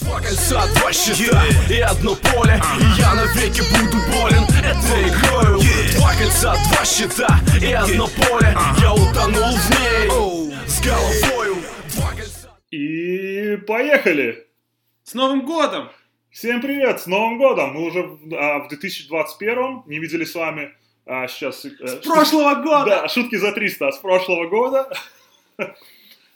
[0.00, 5.60] Два кольца, два щита и одно поле И я навеки буду болен этой игрою
[5.96, 11.56] Два кольца, два щита и одно поле Я утонул в ней с головою
[11.94, 14.46] Два кольца И поехали!
[15.04, 15.90] С Новым годом!
[16.30, 17.00] Всем привет!
[17.00, 17.74] С Новым годом!
[17.74, 20.72] Мы уже в, а, в 2021 не видели с вами
[21.06, 21.64] а, сейчас...
[21.64, 22.84] э, С прошлого года!
[23.02, 24.88] Да, шутки за 300 с прошлого года.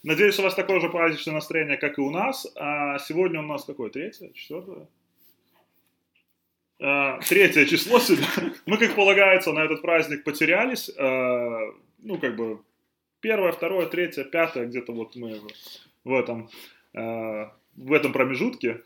[0.04, 2.46] Надеюсь, у вас такое же праздничное настроение, как и у нас.
[2.56, 3.90] А сегодня у нас какое?
[3.90, 4.30] Третье?
[4.32, 4.86] Четвертое?
[6.80, 8.54] А, третье число сегодня.
[8.66, 10.90] Мы, как полагается, на этот праздник потерялись.
[10.96, 12.60] А, ну, как бы,
[13.20, 15.40] первое, второе, третье, пятое, где-то вот мы
[16.04, 16.48] в, этом,
[16.95, 18.82] а, в этом промежутке.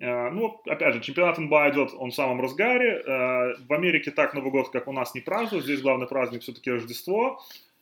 [0.00, 3.00] А, Ну, опять же, чемпионат НБА идет, он в самом разгаре.
[3.06, 5.64] А, В Америке так Новый год, как у нас, не празднуют.
[5.64, 7.40] Здесь главный праздник все-таки Рождество.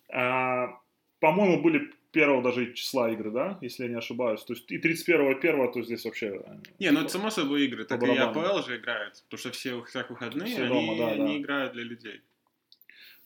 [0.09, 4.43] По-моему, были первого даже числа игры, да, если я не ошибаюсь.
[4.45, 6.27] То есть и 31 и 1, то здесь вообще...
[6.45, 8.07] э, Не, ну это само собой игры, так и.
[8.16, 11.37] АПЛ же играет, потому что все всех выходные, Все они, дома, да, они да.
[11.43, 12.21] играют для людей.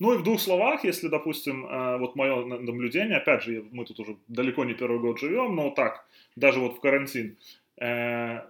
[0.01, 3.85] Ну и в двух словах, если, допустим, э, вот мое на- наблюдение, опять же, мы
[3.85, 7.37] тут уже далеко не первый год живем, но так, даже вот в карантин,
[7.77, 8.41] э,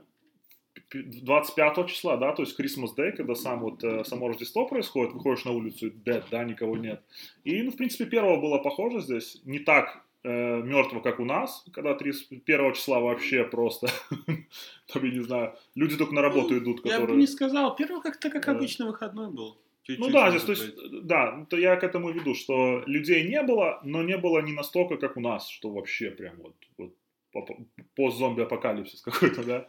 [0.90, 5.12] п- 25 числа, да, то есть Christmas Day, когда сам вот, э, само Рождество происходит,
[5.12, 7.02] выходишь на улицу, и dead, да, никого нет.
[7.44, 11.64] И, ну, в принципе, первого было похоже здесь, не так э, мертво, как у нас,
[11.72, 13.88] когда 31 числа вообще просто,
[14.92, 17.18] там, я не знаю, люди только на работу идут, Я бы которые...
[17.20, 18.52] не сказал, первый как-то как Да.
[18.52, 19.56] обычно выходной был.
[19.88, 22.82] Ну Чуть-чуть, да, может здесь, то есть, да, ну, то я к этому веду, что
[22.86, 26.54] людей не было, но не было не настолько, как у нас, что вообще прям вот,
[26.78, 26.94] вот
[27.32, 27.56] по- по-
[27.96, 29.66] пост-зомби-апокалипсис какой-то, да.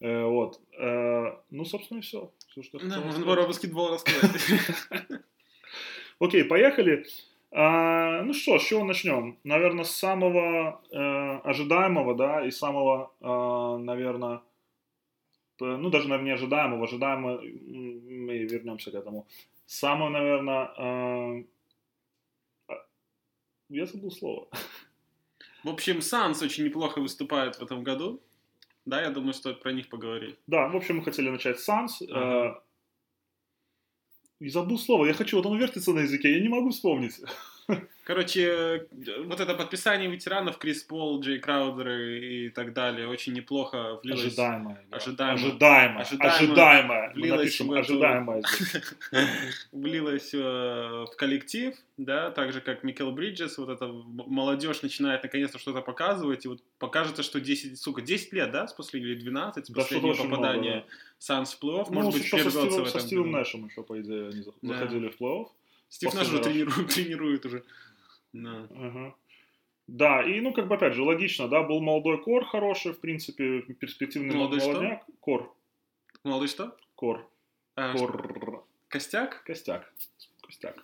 [0.00, 0.60] Э, вот.
[0.78, 2.32] Э, ну, собственно, и все.
[2.48, 4.40] все что Да, можно про баскетбол рассказать.
[6.18, 7.06] Окей, поехали.
[7.52, 9.38] А, ну что, с чего начнем?
[9.44, 10.96] Наверное, с самого э,
[11.48, 14.42] ожидаемого, да, и самого, наверное,
[15.58, 19.26] ну, даже, наверное, неожидаемого, ожидаемо, м, мы вернемся к этому.
[19.66, 21.44] Самое, наверное,
[23.68, 24.48] я забыл слово.
[25.62, 28.20] В общем, Санс очень неплохо выступает в этом году.
[28.86, 30.36] Да, я думаю, стоит про них поговорить.
[30.46, 32.02] Да, в общем, мы хотели начать с Санс.
[32.10, 32.62] Ага.
[34.40, 35.06] И забыл слово.
[35.06, 37.20] Я хочу, вот оно вертится на языке, я не могу вспомнить.
[38.04, 38.86] Короче,
[39.26, 44.24] вот это подписание ветеранов Крис Пол, Джей Краудер и так далее очень неплохо влилось.
[44.24, 44.84] Ожидаемое.
[44.90, 44.96] да.
[44.96, 45.38] Ожидаемо.
[45.44, 46.02] Ожидаемое.
[46.02, 47.08] Ожидаемо Ожидаемое.
[47.14, 48.42] Мы влилось напишем в эту- ожидаемое
[49.72, 55.58] влилось э, в коллектив, да, так же как Микел Бриджес, вот эта молодежь начинает наконец-то
[55.58, 59.66] что-то показывать, и вот покажется, что 10, сука, 10 лет, да, с последнего, или 12,
[59.66, 60.84] с Да, последнего очень много, попадания
[61.20, 63.36] Санс в плей-офф, Ну, может быть, еще со Стивом, в со этом Стивом году.
[63.38, 64.74] Нэшем еще, по идее, они Да.
[64.74, 65.46] заходили в плей-офф.
[65.90, 67.62] Стив Нэш уже тренирует, тренирует уже.
[68.32, 68.66] Да.
[68.74, 69.14] Ага.
[69.86, 73.60] Да, и, ну, как бы, опять же, логично, да, был молодой Кор хороший, в принципе,
[73.60, 74.70] перспективный Молодой что?
[74.72, 75.04] молодняк.
[75.20, 75.54] Кор.
[76.24, 76.74] Молодой что?
[76.94, 77.28] Кор.
[77.74, 78.06] А, что?
[78.08, 78.64] Кор.
[78.88, 79.42] Костяк?
[79.44, 79.92] Костяк.
[80.40, 80.76] Костяк.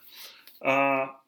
[0.60, 1.18] А,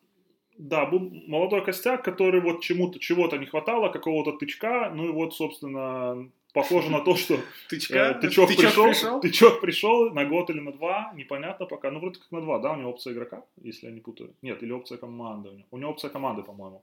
[0.58, 0.98] да, был
[1.28, 6.90] молодой костяк, который вот чему-то, чего-то не хватало, какого-то тычка, ну и вот, собственно, похоже
[6.90, 7.38] на то, что
[7.68, 7.94] Тычка?
[7.94, 9.20] Э, Тычок, Тычок пришел, пришел?
[9.20, 11.90] Тычок пришел на год или на два, непонятно пока.
[11.90, 14.34] Ну, вроде как на два, да, у него опция игрока, если я не путаю.
[14.42, 15.50] Нет, или опция команды.
[15.50, 16.82] У него, у него опция команды, по-моему.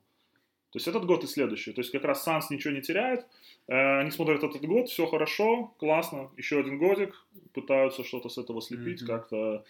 [0.71, 1.71] То есть этот год и следующий.
[1.71, 3.25] То есть как раз Санс ничего не теряет.
[3.67, 6.29] Э, они смотрят этот год, все хорошо, классно.
[6.37, 7.25] Еще один годик.
[7.53, 9.07] Пытаются что-то с этого слепить, Мгм.
[9.07, 9.63] как-то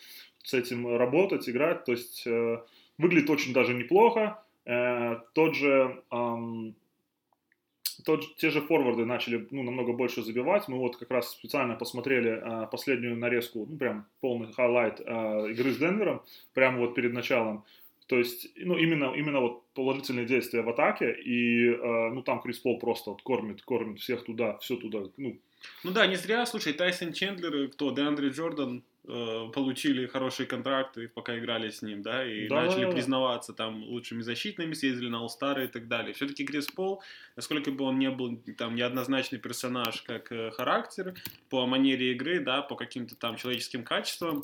[0.44, 1.86] с этим работать, играть.
[1.86, 2.60] То есть э,
[2.98, 4.44] выглядит очень даже неплохо.
[4.66, 6.02] Э, тот же...
[6.10, 6.74] ам,
[8.04, 10.68] тот, те же форварды начали ну, намного больше забивать.
[10.68, 15.72] Мы вот как раз специально посмотрели а, последнюю нарезку, ну, прям полный хайлайт а, игры
[15.72, 16.22] с Денвером,
[16.54, 17.64] прямо вот перед началом.
[18.08, 22.60] То есть, ну, именно, именно вот положительные действия в атаке, и, а, ну, там Крис
[22.60, 25.38] Пол просто вот кормит, кормит всех туда, все туда, ну,
[25.84, 31.08] Ну да, не зря, слушай, Тайсон Чендлер и кто, Деандре Джордан э, получили хорошие контракты,
[31.08, 32.94] пока играли с ним, да, и Да, начали да, да.
[32.94, 36.14] признаваться там лучшими защитными, съездили на All-Star и так далее.
[36.14, 37.02] Все-таки Крис Пол,
[37.36, 41.14] насколько бы он не был там неоднозначный персонаж как э, характер,
[41.50, 44.44] по манере игры, да, по каким-то там человеческим качествам,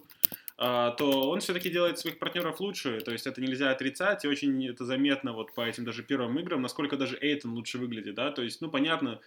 [0.64, 4.68] а, то он все-таки делает своих партнеров лучше, то есть это нельзя отрицать, и очень
[4.68, 8.44] это заметно вот по этим даже первым играм, насколько даже Эйтон лучше выглядит, да, то
[8.44, 9.20] есть, ну, понятно,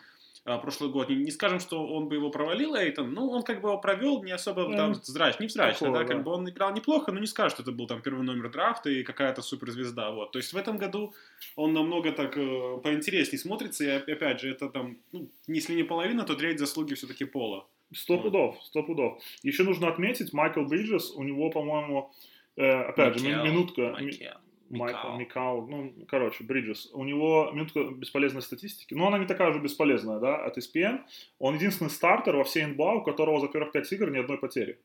[0.44, 1.08] прошлый год.
[1.08, 4.22] Не, не скажем, что он бы его провалил, Эйтон, но он как бы его провел
[4.22, 6.22] не особо там зрач, не взрачно, такого, да, как да.
[6.22, 9.02] бы он играл неплохо, но не скажешь, что это был там первый номер драфта и
[9.02, 10.32] какая-то суперзвезда, вот.
[10.32, 11.14] То есть в этом году
[11.56, 15.82] он намного так э, поинтереснее смотрится, и оп- опять же, это там, ну, если не
[15.82, 17.66] половина, то треть заслуги все-таки Пола.
[17.92, 19.22] Сто пудов, сто пудов.
[19.42, 22.12] Еще нужно отметить, Майкл Бриджес, у него, по-моему,
[22.56, 24.32] э, опять же, минутка, ми- Майкел.
[24.70, 25.18] Майкл Микау.
[25.18, 26.90] Микау, ну, короче, Бриджес.
[26.92, 28.94] У него минутка бесполезной статистики.
[28.94, 31.00] Но она не такая уже бесполезная, да, от ESPN.
[31.38, 34.78] Он единственный стартер во всей НБА, у которого за первых пять игр ни одной потери.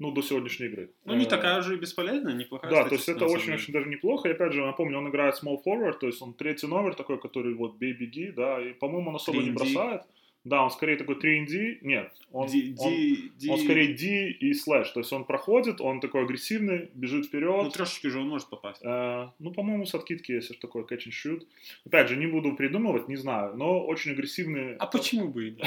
[0.00, 0.90] Ну, до сегодняшней игры.
[1.04, 4.28] Ну, не Э, такая уже и бесполезная, неплохая Да, то есть это очень-очень даже неплохо.
[4.28, 7.54] И опять же, напомню, он играет small forward, то есть он третий номер такой, который
[7.54, 9.54] вот бей, беги, да, и, по-моему, он особо не 3&D.
[9.54, 10.02] бросает.
[10.44, 14.90] Да, он скорее такой 3D, нет, он, он, ди- ди- он скорее D и слэш,
[14.90, 17.64] то есть он проходит, он такой агрессивный, бежит вперед.
[17.64, 18.82] Ну, трешечки же он может попасть.
[18.84, 21.46] Э, ну, по-моему, с откидки, если такой catch and shoot.
[21.86, 25.66] Опять же, не буду придумывать, не знаю, но очень агрессивный, А почему бы и нет?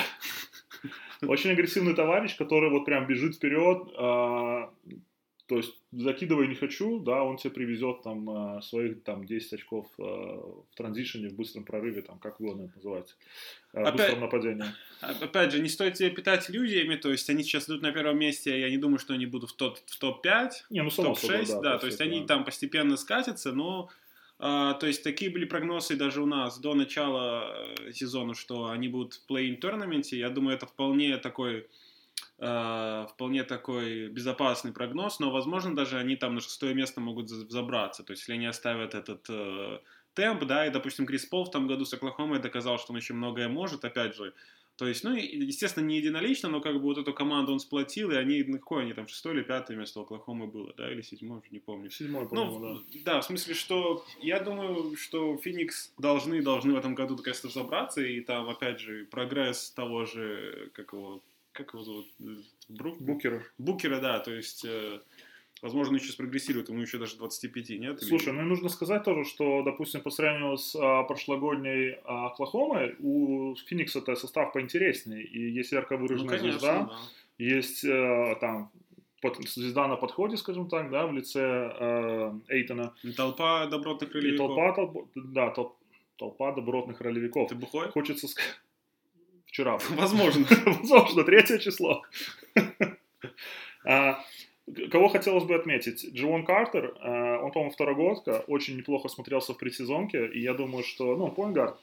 [1.27, 4.67] очень агрессивный товарищ, который вот прям бежит вперед, э,
[5.47, 9.87] то есть закидывай не хочу, да, он тебе привезет там э, своих там 10 очков
[9.97, 13.15] э, в транзишене, в быстром прорыве, там, как угодно это называется,
[13.73, 14.65] э, в Опять- быстром нападении.
[15.01, 18.19] А- Опять же, не стоит себя питать иллюзиями, то есть они сейчас идут на первом
[18.19, 21.45] месте, я не думаю, что они будут в, топ, в топ-5, Не, ну, само топ-6,
[21.45, 23.89] собой, да, то есть они там постепенно скатятся, но
[24.39, 29.15] а, то есть такие были прогнозы даже у нас до начала сезона, что они будут
[29.15, 30.19] в плей-ин турнаменте.
[30.19, 31.65] Я думаю, это вполне такой
[32.37, 38.03] вполне такой безопасный прогноз, но возможно даже они там на шестое место могут за- забраться.
[38.03, 39.79] То есть если они оставят этот э,
[40.13, 43.13] темп, да, и допустим Крис Пол в том году с Оклахомой доказал, что он еще
[43.13, 44.33] многое может, опять же.
[44.75, 48.15] То есть, ну, естественно, не единолично, но как бы вот эту команду он сплотил, и
[48.15, 51.57] они, ну, какое они там, шестое или пятое место Оклахомы было, да, или седьмое, не
[51.57, 51.89] помню.
[51.89, 53.13] Седьмой, по-моему, Ну, да.
[53.13, 53.21] да.
[53.21, 58.21] в смысле, что я думаю, что Феникс должны, должны в этом году наконец-то разобраться, и
[58.21, 61.23] там, опять же, прогресс того же, как его,
[61.57, 62.07] как его зовут?
[62.69, 62.99] Брук?
[63.01, 63.43] Букеры.
[63.57, 64.99] Букера, да, то есть, э,
[65.61, 68.01] возможно, он сейчас прогрессирует, ему еще даже 25, нет?
[68.01, 72.27] Или- Слушай, ну и нужно сказать тоже, что, допустим, по сравнению с а, прошлогодней а,
[72.27, 76.97] Оклахомой, у Феникса-то состав поинтереснее, и есть ярко ну, выраженная конечно, звезда, да.
[77.37, 78.71] есть э, там
[79.21, 84.13] под- звезда на подходе, скажем так, да, в лице э, Эйтона, И Толпа добротных и
[84.13, 84.47] ролевиков.
[84.47, 85.75] толпа, толпа, да, тол-
[86.17, 87.49] толпа добротных ролевиков.
[87.49, 87.89] Ты бухой?
[87.89, 88.59] Хочется сказать...
[89.47, 89.77] Вчера.
[89.89, 90.45] Возможно.
[90.65, 92.03] Возможно, третье число.
[93.89, 94.21] А,
[94.91, 96.05] Кого хотелось бы отметить?
[96.13, 101.15] Джон Картер, а, он, по-моему, второгодка, очень неплохо смотрелся в предсезонке, и я думаю, что,
[101.15, 101.79] ну, поингард,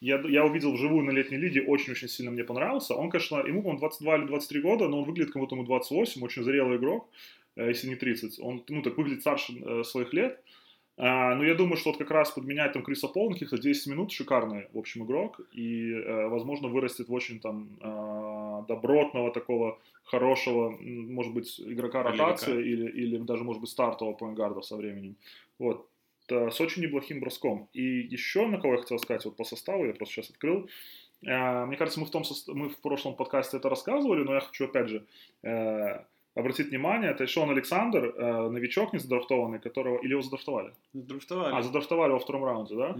[0.00, 2.94] я, я увидел вживую на летней лиге, очень-очень сильно мне понравился.
[2.94, 6.22] Он, конечно, ему, по-моему, 22 или 23 года, но он выглядит, как будто ему 28,
[6.22, 7.08] очень зрелый игрок,
[7.56, 8.38] э, если не 30.
[8.38, 10.40] Он, ну, так выглядит старше э, своих лет.
[11.00, 14.66] А, но я думаю, что вот как раз подменять там Криса каких-то 10 минут, шикарный,
[14.72, 21.32] в общем, игрок, и, э, возможно, вырастет в очень там а, добротного такого хорошего, может
[21.34, 25.14] быть, игрока ротации или, или даже, может быть, стартового поингарда со временем.
[25.58, 25.86] Вот.
[26.30, 27.68] Э, С очень неплохим броском.
[27.72, 30.68] И еще на кого я хотел сказать вот по составу, я просто сейчас открыл.
[31.24, 34.40] Э, Мне кажется, мы в, том, сос- мы в прошлом подкасте это рассказывали, но я
[34.40, 35.06] хочу опять же
[35.44, 36.00] э,
[36.38, 39.98] обратить внимание, это Шон Александр, э, новичок не задрафтованный, которого...
[39.98, 40.72] Или его задрафтовали?
[40.94, 41.54] Драфтовали.
[41.54, 42.96] А, задрафтовали во втором раунде, да?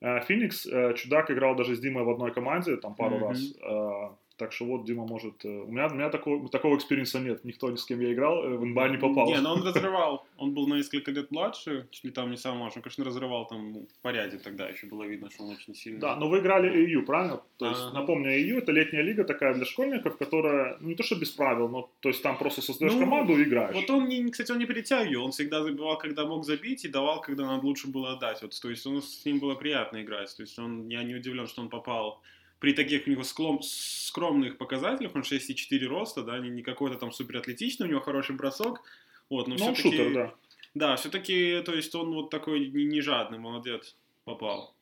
[0.00, 3.28] Э, Феникс, э, Чудак играл даже с Димой в одной команде, там пару Мгм.
[3.28, 3.40] раз.
[3.62, 4.08] Э,
[4.42, 5.44] Так что вот Дима может...
[5.44, 7.44] э, У меня, у меня такого, такого experience'а нет.
[7.44, 9.28] Никто ни с кем я играл, э, в НБА не попал.
[9.28, 10.26] Не, но он разрывал.
[10.36, 12.78] Он был на несколько лет младше, чуть ли там не самый младший.
[12.78, 14.68] Он, конечно, разрывал там ну, в порядке тогда.
[14.68, 16.00] Еще было видно, что он очень сильный.
[16.00, 17.40] Да, но вы играли AU, правильно?
[17.56, 18.00] То есть, Ага.
[18.00, 21.68] напомню, AU это летняя лига такая для школьников, которая, ну не то что без правил,
[21.68, 23.76] но то есть там просто создаешь Ну, команду и играешь.
[23.76, 27.20] Вот он, не, кстати, он не перетягивал, он всегда забивал, когда мог забить, и давал,
[27.20, 28.42] когда надо лучше было отдать.
[28.42, 30.36] Вот, то есть он, с ним было приятно играть.
[30.36, 32.20] То есть он, я не удивлен, что он попал
[32.62, 37.10] при таких у него склом, скромных показателях, он 6,4 роста, да, не, не какой-то там
[37.10, 38.82] суператлетичный, у него хороший бросок.
[39.28, 40.34] Вот, но Ну, он все-таки, шутер, да.
[40.74, 44.76] Да, все-таки, то есть он вот такой не, не жадный, молодец, попал.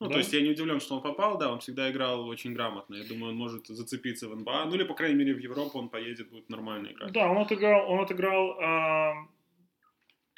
[0.00, 0.12] Ну, Да.
[0.12, 2.96] то есть я не удивлен, что он попал, да, он всегда играл очень грамотно.
[2.96, 4.66] Я думаю, он может зацепиться в НБА.
[4.66, 7.12] Ну или, по крайней мере, в Европу он поедет, будет нормально играть.
[7.12, 9.14] Да, он отыграл, он отыграл а,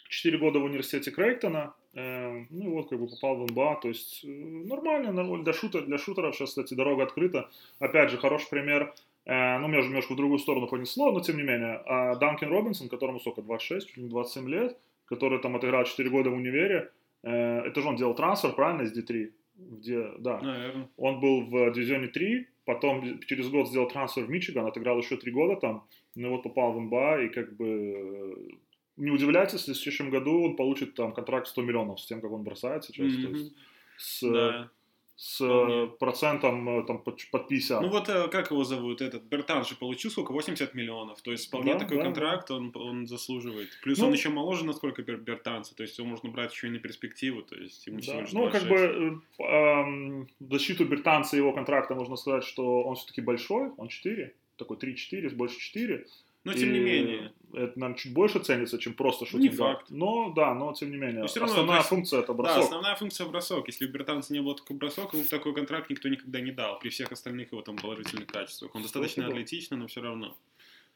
[0.08, 3.88] 4 года в университете Крейгтона, э, ну и вот как бы попал в НБА, то
[3.88, 5.44] есть э, нормально, нормально.
[5.44, 7.50] Для, шутер, для шутеров сейчас, кстати, дорога открыта.
[7.80, 8.94] Опять же, хороший пример,
[9.24, 11.82] э, ну, меня же немножко в другую сторону понесло, но тем не менее.
[11.86, 16.30] А Данкин Робинсон, которому сколько, 26, чуть не 27 лет, который там отыграл 4 года
[16.30, 16.90] в универе,
[17.24, 19.32] э, это же он делал трансфер, правильно, из D3?
[19.56, 20.40] Где, да.
[20.40, 20.88] Наверное.
[20.96, 25.32] Он был в дивизионе 3, потом через год сделал трансфер в Мичиган, отыграл еще 3
[25.32, 28.58] года там, ну вот попал в НБА, и как бы
[29.00, 32.30] не удивляйтесь, если в следующем году он получит там контракт 100 миллионов с тем, как
[32.30, 33.34] он бросает сейчас, то Мгм.
[33.34, 33.52] есть
[33.96, 34.70] с, Да.
[35.16, 35.86] с вполне.
[35.98, 37.82] процентом э, там под, под 50.
[37.82, 39.02] Ну вот э, как его зовут?
[39.02, 40.32] Этот Бертан же получил сколько?
[40.32, 41.20] 80 миллионов.
[41.20, 43.68] То есть вполне Да, такой да, контракт он, он заслуживает.
[43.82, 45.74] Плюс Ну- он еще моложе, насколько Бер- Бертанца.
[45.76, 47.42] То есть его можно брать еще и на перспективу.
[47.42, 48.20] То есть ему всего Да.
[48.22, 48.94] лишь Ну, как 26.
[49.38, 53.88] бы э, в защиту Бертанца и его контракта можно сказать, что он все-таки большой, он
[53.88, 56.06] 4, такой 3-4, больше 4.
[56.44, 57.32] Но тем не И менее.
[57.52, 59.86] Это, наверное, чуть больше ценится, чем просто Ну, не шутинг факт.
[59.90, 61.20] Но, да, но тем не менее.
[61.20, 62.58] Но всё равно, основная есть- функция это Да, бросок.
[62.64, 63.66] основная функция бросок.
[63.66, 66.88] Если у британца не было такого бросок, ему такой контракт никто никогда не дал, при
[66.88, 68.74] всех остальных его там положительных качествах.
[68.74, 70.36] Он достаточно атлетичный, но все равно.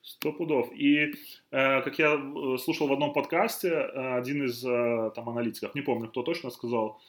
[0.03, 0.71] Сто пудов.
[0.75, 1.15] И
[1.51, 5.81] э, как я э, слушал в одном подкасте, э, один из э, там аналитиков, не
[5.83, 7.01] помню, кто точно сказал,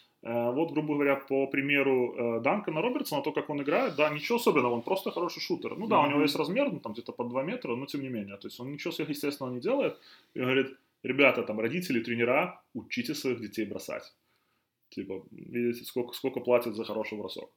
[0.52, 4.74] вот, грубо говоря, по примеру э, Данкана Робертсона, то, как он играет, да, ничего особенного,
[4.74, 5.76] он просто хороший шутер.
[5.78, 8.10] Ну да, у него есть размер, ну, там где-то под 2 метра, но тем не
[8.10, 8.38] менее.
[8.38, 10.00] То есть он ничего сверхъестественного не делает.
[10.34, 14.14] И говорит, ребята, там, родители, тренера, учите своих детей бросать.
[14.90, 17.50] Типа, видите, сколько, сколько платят за хороший бросок.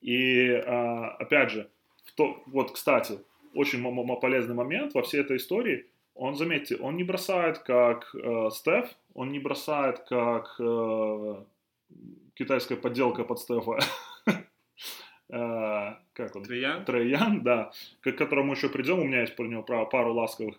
[0.00, 1.68] И, а, опять же,
[2.14, 3.18] то, вот, кстати,
[3.54, 3.82] очень
[4.20, 5.86] полезный момент во всей этой истории.
[6.14, 11.44] Он, заметьте, он не бросает как э, Стеф, он не бросает как э,
[12.34, 13.78] китайская подделка под Стефа.
[15.28, 16.44] Э, Как он?
[16.44, 20.54] Трей Трей Янг, да, к которому еще придем, у меня есть про него пару ласковых.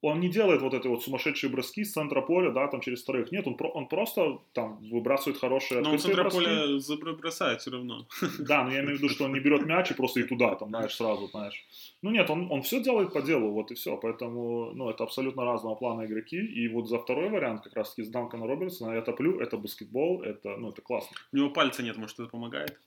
[0.00, 3.32] Он не делает вот эти вот сумасшедшие броски с центра поля, да, там через вторых.
[3.32, 6.38] Нет, он, про- он просто там выбрасывает хорошие Но он центра броски.
[6.44, 8.06] поля бросает все равно.
[8.38, 10.54] Да, но я имею в виду, что он не берет мяч и просто и туда,
[10.54, 11.66] там, знаешь, сразу, знаешь.
[12.02, 13.96] Ну нет, он, он все делает по делу, вот и все.
[13.96, 16.36] Поэтому, ну, это абсолютно разного плана игроки.
[16.36, 20.22] И вот за второй вариант, как раз таки с Данкана Робертсона, я топлю, это баскетбол,
[20.22, 21.16] это, ну, это классно.
[21.32, 22.78] У него пальца нет, может, это помогает?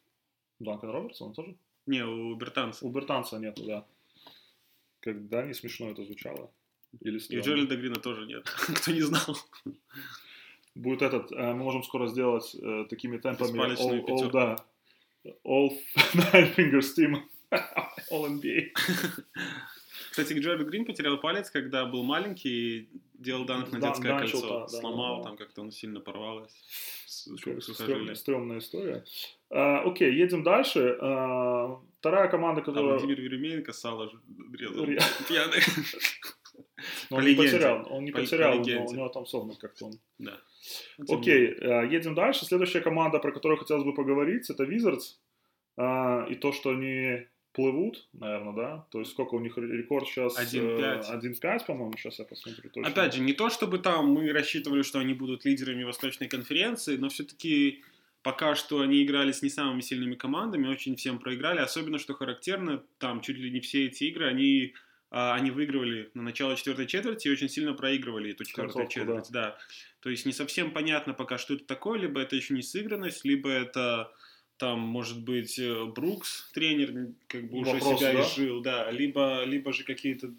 [0.60, 1.56] Данкан Робертсон тоже?
[1.88, 2.86] Не, у британца.
[2.86, 3.86] У Бертанца нету, да.
[5.02, 6.50] Когда не смешно это звучало.
[7.00, 7.42] Или И у.
[7.42, 8.44] Джеральда Грина тоже нет.
[8.76, 9.38] Кто не знал.
[10.76, 13.58] Будет этот, э, мы можем скоро сделать э, такими темпами.
[13.76, 14.56] All, all, да.
[15.46, 15.70] All
[16.14, 17.22] nine fingers team.
[18.12, 18.72] All NBA.
[20.12, 24.40] Кстати, Джеральд Грин потерял палец, когда был маленький и делал данк на Да, детское начал,
[24.42, 24.50] кольцо.
[24.50, 25.24] да, да, Сломал, да.
[25.30, 26.52] там как-то он сильно порвалось.
[27.08, 29.04] Стрём- Стрёмная история.
[29.50, 30.98] А, окей, едем дальше.
[31.02, 32.94] А, вторая команда, А которая...
[32.98, 34.12] Владимир Веременко сало
[34.58, 34.86] резал.
[34.86, 35.62] Ре- Пьяный.
[37.10, 37.52] Но по он не легенде.
[37.52, 38.94] потерял, он не По- по потерял, но легенде.
[38.94, 39.94] у него там совно как-то он.
[40.20, 40.38] Да.
[41.10, 42.46] Окей, а, едем дальше.
[42.46, 45.18] Следующая команда, про которую хотелось бы поговорить, это Wizards.
[45.78, 48.86] А, и то, что они плывут, наверное, да?
[48.92, 50.38] То есть сколько у них ре- рекорд сейчас?
[50.38, 51.10] 1:5.
[51.10, 52.90] 1-5, по-моему, сейчас я посмотрю точно.
[52.90, 57.10] Опять же, не то чтобы там мы рассчитывали, что они будут лидерами Восточной конференции, но
[57.10, 57.84] все-таки
[58.24, 61.60] пока что они играли с не самыми сильными командами, очень всем проиграли.
[61.60, 64.74] Особенно, что характерно, там чуть ли не все эти игры, они,
[65.12, 69.32] они выигрывали на начало четвертой четверти и очень сильно проигрывали эту четвертую Концовку, четверть.
[69.32, 69.58] Да.
[70.00, 73.50] То есть не совсем понятно пока, что это такое, либо это еще не сыгранность, либо
[73.50, 74.12] это
[74.58, 78.22] там, может быть, э, Брукс, тренер, как бы уже Вопрос, себя да?
[78.22, 80.32] изжил, да, либо, либо же какие-то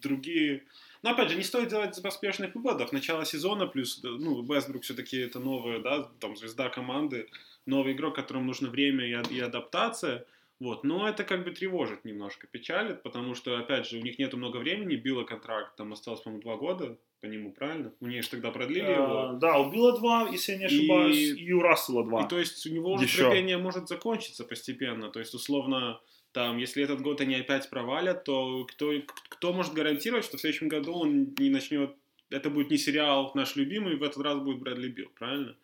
[0.00, 0.64] другие
[1.02, 2.92] но опять же, не стоит делать поспешных выводов.
[2.92, 7.28] Начало сезона, плюс, ну, Вестбрук все-таки это новая, да, там, звезда команды,
[7.64, 10.26] новый игрок, которому нужно время и, а- и адаптация.
[10.60, 14.36] Вот, но это как бы тревожит немножко, печалит, потому что, опять же, у них нету
[14.36, 17.94] много времени, Билла контракт, там осталось, по-моему, два года по нему, правильно?
[18.00, 19.38] У них же тогда продлили А, его.
[19.38, 22.24] да, у Билла 2, если я не ошибаюсь, И- и, у Рассела 2.
[22.24, 23.22] И то есть у него уже Еще.
[23.22, 25.08] терпение может закончиться постепенно.
[25.10, 25.98] То есть, условно,
[26.32, 28.92] там, если этот год они опять провалят, то кто,
[29.30, 31.94] кто может гарантировать, что в следующем году он не начнет...
[32.28, 35.56] Это будет не сериал наш любимый, в этот раз будет Брэдли Билл, правильно?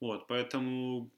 [0.00, 1.10] Вот, поэтому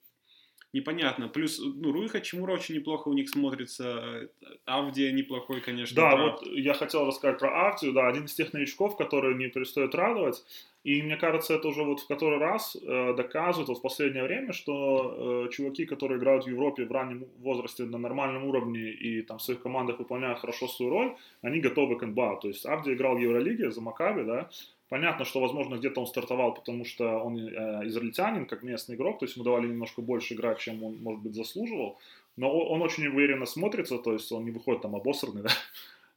[0.72, 1.28] непонятно.
[1.28, 4.28] Плюс, ну, Руиха Чемура очень неплохо у них смотрится.
[4.64, 5.96] Авдия неплохой, конечно.
[5.96, 6.42] Да, драфт.
[6.42, 10.44] вот я хотел рассказать про Артию, да, один из тех новичков, которые не перестают радовать.
[10.84, 14.52] И мне кажется, это уже вот в который раз э, доказывает вот в последнее время,
[14.52, 19.38] что э, чуваки, которые играют в Европе в раннем возрасте на нормальном уровне и там
[19.38, 22.38] в своих командах выполняют хорошо свою роль, они готовы к НБА.
[22.40, 24.48] То есть Авди играл в Евролиге за Макаби, да,
[24.88, 29.26] Понятно, что, возможно, где-то он стартовал, потому что он э, израильтянин, как местный игрок, то
[29.26, 31.98] есть ему давали немножко больше играть, чем он, может быть, заслуживал.
[32.36, 35.50] Но он очень уверенно смотрится, то есть он не выходит там обосранный, да,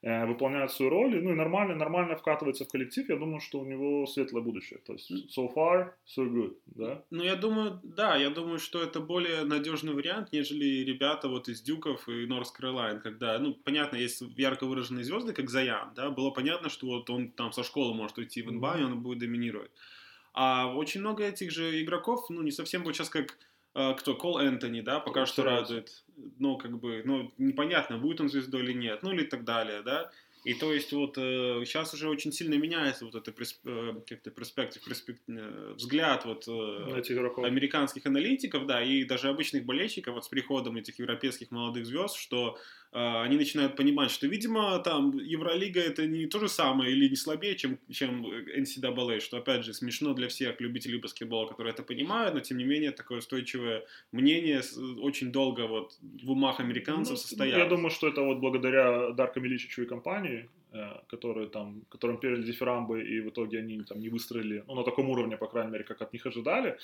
[0.02, 3.08] выполняет свою роль, и, ну и нормально, нормально вкатывается в коллектив.
[3.08, 4.80] Я думаю, что у него светлое будущее.
[4.80, 7.04] То есть so far, so good, да.
[7.12, 11.62] Ну, я думаю, да, я думаю, что это более надежный вариант, нежели ребята вот из
[11.62, 16.32] Дюков и Норс Каролайн, когда, ну, понятно, есть ярко выраженные звезды, как Заян, да, было
[16.32, 19.72] понятно, что вот он там со школы может уйти в НБА, и он будет доминировать.
[20.34, 23.36] А очень много этих же игроков, ну, не совсем вот сейчас как э,
[23.74, 26.04] кто, Кол Энтони, да, пока что радует,
[26.40, 30.12] ну, как бы, ну, непонятно, будет он звездой или нет, ну, или так далее, да,
[30.44, 34.32] и то есть вот э, сейчас уже очень сильно меняется вот это пресп- э, как-то
[34.32, 36.52] перспектив, перспек- э, взгляд вот э,
[37.46, 42.58] американских аналитиков, да, и даже обычных болельщиков вот с приходом этих европейских молодых звезд, что
[42.92, 47.56] они начинают понимать, что, видимо, там Евролига это не то же самое или не слабее,
[47.56, 52.42] чем, чем NCAA, что, опять же, смешно для всех любителей баскетбола, которые это понимают, но,
[52.42, 54.62] тем не менее, такое устойчивое мнение
[55.00, 57.64] очень долго вот в умах американцев ну, состоялось.
[57.64, 62.44] Я думаю, что это вот благодаря Дарко Миличичу и компании, Э, которые там, которым передали
[62.44, 65.84] дифирамбы, и в итоге они там не выстрелили, ну, на таком уровне, по крайней мере,
[65.84, 66.78] как от них ожидали.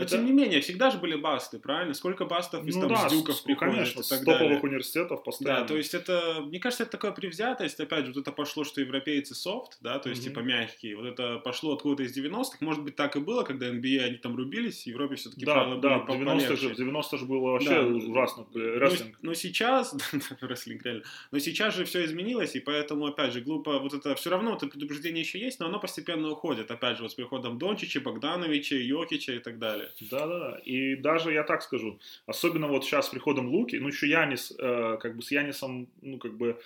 [0.00, 0.16] Но, это...
[0.16, 1.94] тем не менее, всегда же были басты, правильно?
[1.94, 4.60] Сколько бастов из ну, там да, сдюков с, приходит конечно, и так топовых далее.
[4.60, 5.60] университетов постоянно.
[5.60, 8.80] Да, то есть это, мне кажется, это такая привзятость, опять же, вот это пошло, что
[8.80, 10.28] европейцы софт, да, то есть, mm-hmm.
[10.28, 14.00] типа, мягкие, вот это пошло откуда-то из 90-х, может быть, так и было, когда NBA,
[14.00, 17.24] они там рубились, в Европе все-таки да, правила да, были 90 же, в 90 же
[17.26, 17.86] было вообще да.
[17.86, 19.18] ужасно, э, рестлинг.
[19.22, 19.94] Но, но сейчас,
[20.40, 24.30] рестлинг, реально, но сейчас же все изменилось, и поэтому, опять же, глупо вот это все
[24.30, 26.70] равно это предупреждение еще есть, но оно постепенно уходит.
[26.70, 29.89] Опять же, вот с приходом Дончича, Богдановича, Йокича и так далее.
[30.10, 30.58] Да-да-да.
[30.64, 34.98] И даже, я так скажу, особенно вот сейчас с приходом Луки, ну еще Янис, э,
[35.00, 36.58] как бы с Янисом, ну как бы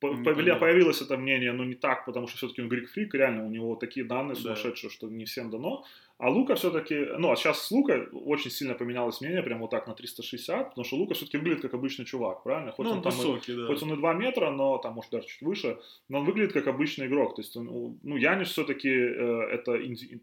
[0.00, 3.76] появилось, появилось это мнение, но не так, потому что все-таки он грик-фрик, реально у него
[3.76, 4.94] такие данные сумасшедшие, да.
[4.94, 5.84] что не всем дано.
[6.18, 9.88] А Лука все-таки, ну, а сейчас с Лука очень сильно поменялось мнение, прям вот так
[9.88, 12.70] на 360, потому что Лука все-таки выглядит как обычный чувак, правильно?
[12.70, 13.66] Хоть ну, он, он там высокий, и, да.
[13.66, 15.78] Хоть он и 2 метра, но там, может, даже чуть выше,
[16.08, 17.34] но он выглядит как обычный игрок.
[17.34, 19.76] То есть, он, ну, Янис все-таки э, это,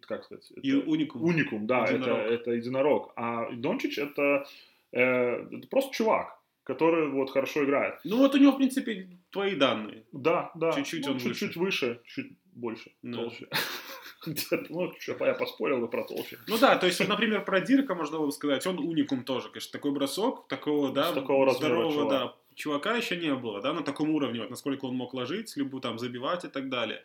[0.07, 0.49] как сказать?
[0.51, 1.23] Это, и уникум.
[1.23, 2.19] Уникум, да, единорог.
[2.19, 3.13] это, это единорог.
[3.17, 4.47] А Дончич это,
[4.93, 7.99] э, это просто чувак который вот хорошо играет.
[8.05, 10.05] Ну вот у него, в принципе, твои данные.
[10.11, 10.71] Да, да.
[10.71, 11.87] Чуть-чуть ну, он чуть-чуть выше.
[11.87, 13.17] выше, чуть больше, да.
[13.17, 13.47] толще.
[14.69, 16.37] Ну, что, я поспорил бы про толще.
[16.47, 19.71] Ну да, то есть, вот, например, про Дирка можно было сказать, он уникум тоже, конечно,
[19.71, 24.41] такой бросок, такого, да, такого здорового, да, чувака еще не было, да, на таком уровне,
[24.41, 27.03] вот, насколько он мог ложить, любую там забивать и так далее.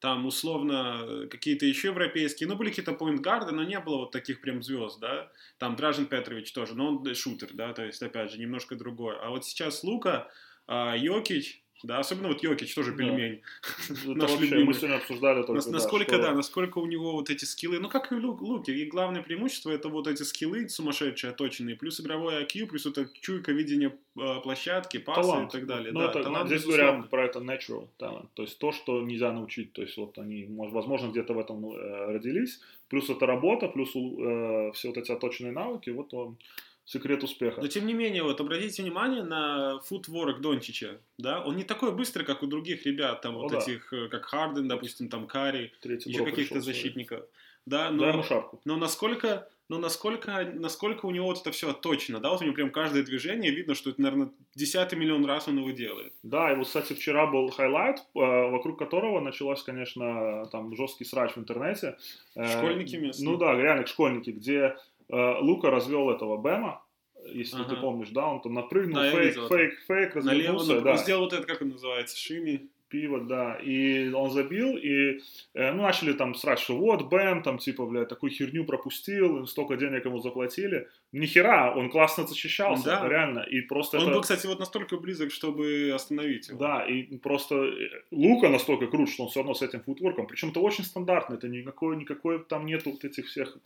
[0.00, 4.62] Там, условно, какие-то еще европейские, ну, были какие-то поинтгарды, но не было вот таких прям
[4.62, 5.30] звезд, да.
[5.58, 9.16] Там Дражин Петрович тоже, но он шутер, да, то есть, опять же, немножко другой.
[9.18, 10.28] А вот сейчас Лука,
[10.66, 13.42] а, Йокич, да, особенно вот Йокич тоже пельмень.
[13.88, 14.14] Да.
[14.14, 16.26] Наш вообще, мы сегодня обсуждали только, Нас, насколько, да, что...
[16.28, 19.70] да, насколько у него вот эти скиллы, ну, как и у Луки, и главное преимущество
[19.70, 24.98] это вот эти скиллы сумасшедшие, оточенные, плюс игровой IQ, плюс это чуйка видения э, площадки,
[24.98, 25.54] пасы талант.
[25.54, 25.92] и так далее.
[25.92, 29.32] Ну, да, это, талант, здесь говорят про это natural talent, то есть то, что нельзя
[29.32, 33.90] научить, то есть вот они, возможно, где-то в этом э, родились, плюс это работа, плюс
[33.94, 36.38] э, все вот эти оточенные навыки, вот он
[36.84, 37.60] секрет успеха.
[37.60, 42.24] Но тем не менее, вот обратите внимание на футворк Дончича, да, он не такой быстрый,
[42.24, 43.58] как у других ребят, там О, вот да.
[43.58, 47.24] этих, э, как Харден, допустим, там Карри, Третий еще каких-то защитников.
[47.66, 48.60] Да, но, ему шапку.
[48.66, 52.54] но насколько, но насколько, насколько у него вот это все точно, да, вот у него
[52.54, 56.12] прям каждое движение видно, что это, наверное, десятый миллион раз он его делает.
[56.22, 61.32] Да, и вот, кстати, вчера был хайлайт, э, вокруг которого началось, конечно, там жесткий срач
[61.32, 61.96] в интернете.
[62.36, 63.30] Э, школьники местные.
[63.30, 64.76] Ну да, реально школьники, где
[65.08, 66.82] Лука развел этого Бэма,
[67.26, 67.74] если ага.
[67.74, 70.90] ты помнишь, да, он там напрыгнул, да, фейк, фейк, фейк, развернулся, Налево, да.
[70.92, 72.68] Он сделал вот это, как он называется, шими.
[72.90, 75.18] Пиво, да, и он забил, и
[75.54, 79.76] э, ну, начали там срать, что вот, Бэм, там, типа, блядь, такую херню пропустил, столько
[79.76, 80.88] денег ему заплатили.
[81.10, 83.08] Ни хера, он классно защищался, да.
[83.08, 84.12] реально, и просто Он это...
[84.12, 86.58] был, кстати, вот настолько близок, чтобы остановить его.
[86.58, 90.50] Да, и просто э, Лука настолько крут, что он все равно с этим футворком, причем
[90.50, 93.58] это очень стандартно, это никакой, никакой там нету вот этих всех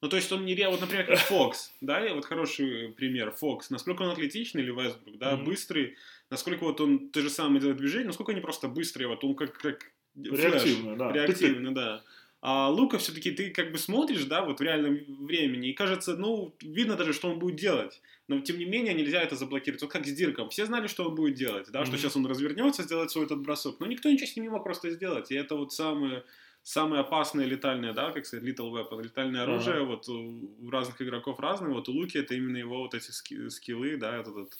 [0.00, 3.70] ну, то есть он не реал, вот, например, как Фокс, да, вот хороший пример, Фокс,
[3.70, 5.44] насколько он атлетичный или Вестбрук, да, mm-hmm.
[5.44, 5.96] быстрый,
[6.30, 9.58] насколько вот он то же самое делает движение, насколько они просто быстрые, вот он как,
[9.58, 11.12] как реактивный, да.
[11.12, 12.04] Реактивный, да.
[12.40, 16.54] А Лука все-таки ты как бы смотришь, да, вот в реальном времени, и кажется, ну,
[16.60, 18.00] видно даже, что он будет делать.
[18.28, 19.82] Но тем не менее нельзя это заблокировать.
[19.82, 20.50] Вот как с Дирком.
[20.50, 21.86] Все знали, что он будет делать, да, mm-hmm.
[21.86, 23.80] что сейчас он развернется, сделает свой этот бросок.
[23.80, 25.32] Но никто ничего с ним не мог просто сделать.
[25.32, 26.22] И это вот самое
[26.62, 29.84] самое опасное летальное, да, как сказать, lethal weapon, летальное оружие, ага.
[29.84, 33.48] вот у, у разных игроков разные, вот у Луки это именно его вот эти ски,
[33.48, 34.58] скиллы, да, этот, этот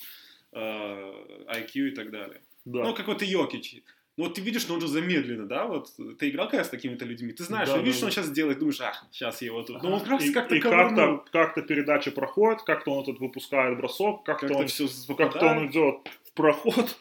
[0.53, 2.41] э, IQ и так далее.
[2.65, 2.85] Да.
[2.85, 3.83] Ну, как вот и Йокич.
[4.19, 7.05] Ну, вот ты видишь, что он же замедленно, да, вот ты играл когда с такими-то
[7.05, 9.63] людьми, ты знаешь, да, видишь, да, что он сейчас делает, думаешь, ах, сейчас я его
[9.63, 13.79] тут, ну, он как, и, как-то и как-то, как-то передача проходит, как-то он этот выпускает
[13.79, 16.99] бросок, как-то, как он, все как-то он идет в проход,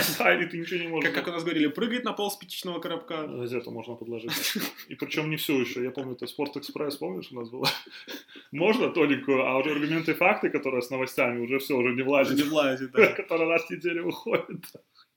[0.00, 1.10] Сайли ты ничего не можешь.
[1.10, 3.26] Как, как у нас говорили, прыгает на пол спичечного коробка.
[3.26, 4.32] Газету можно подложить.
[4.88, 5.82] И причем не все еще.
[5.82, 7.68] Я помню, это Спорт Экспресс, помнишь, у нас было?
[8.52, 12.36] Можно тоненькую, а уже аргументы и факты, которые с новостями, уже все, уже не влазит.
[12.36, 13.06] Не влазит, да.
[13.16, 14.64] Которые раз в неделю выходят.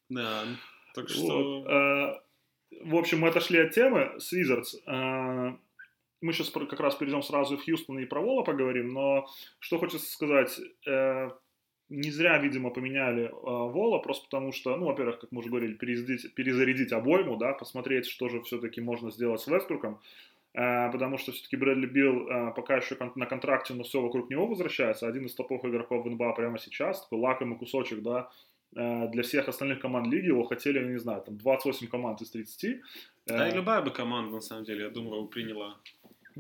[0.10, 0.46] Да,
[0.94, 1.66] так что...
[1.68, 2.24] А,
[2.84, 4.78] в общем, мы отошли от темы с Wizards.
[4.86, 5.58] А,
[6.22, 9.28] мы сейчас как раз перейдем сразу в Хьюстон и про Вола поговорим, но
[9.60, 11.30] что хочется сказать, э,
[11.90, 15.74] не зря, видимо, поменяли э, Вола, просто потому что, ну, во-первых, как мы уже говорили,
[15.74, 20.00] перезарядить, перезарядить обойму, да, посмотреть, что же все-таки можно сделать с Вестбруком,
[20.54, 24.30] э, потому что все-таки Брэдли Билл э, пока еще кон- на контракте, но все вокруг
[24.30, 28.30] него возвращается, один из топовых игроков в НБА прямо сейчас, такой лакомый кусочек, да,
[28.76, 32.32] э, для всех остальных команд лиги его хотели, я не знаю, там 28 команд из
[32.32, 32.82] 30.
[33.28, 35.78] Да, и любая бы команда, на самом деле, я думаю, приняла.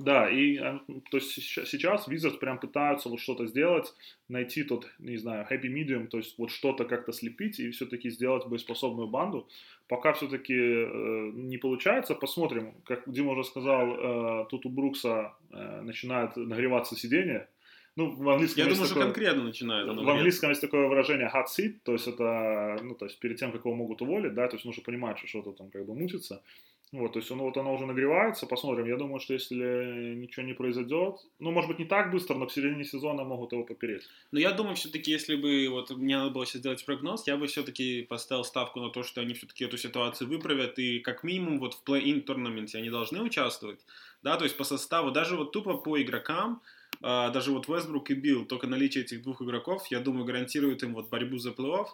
[0.03, 0.79] Да, и э,
[1.09, 3.93] то есть сейчас Wizards прям пытаются вот что-то сделать,
[4.27, 8.45] найти тот, не знаю, happy medium, то есть вот что-то как-то слепить и все-таки сделать
[8.45, 9.47] боеспособную банду.
[9.87, 12.75] Пока все-таки э, не получается, посмотрим.
[12.85, 17.47] Как Дима уже сказал, э, тут у Брукса э, начинает нагреваться сиденье.
[17.95, 19.87] Ну, в английском Я думаю, что такое- конкретно начинает.
[19.87, 23.51] в английском есть такое выражение hot seat, то есть это, ну, то есть перед тем,
[23.51, 26.43] как его могут уволить, да, то есть нужно понимать, что что-то там как бы мутится.
[26.93, 28.85] Вот, то есть оно, вот оно уже нагревается, посмотрим.
[28.85, 32.51] Я думаю, что если ничего не произойдет, ну, может быть, не так быстро, но к
[32.51, 34.03] середине сезона могут его попереть.
[34.31, 37.47] Но я думаю, все-таки, если бы вот мне надо было сейчас сделать прогноз, я бы
[37.47, 41.73] все-таки поставил ставку на то, что они все-таки эту ситуацию выправят, и как минимум вот
[41.73, 43.79] в плей-ин турнаменте они должны участвовать,
[44.23, 46.61] да, то есть по составу, даже вот тупо по игрокам,
[47.01, 50.93] а, даже вот Вестбрук и Билл, только наличие этих двух игроков, я думаю, гарантирует им
[50.93, 51.87] вот борьбу за плей-офф.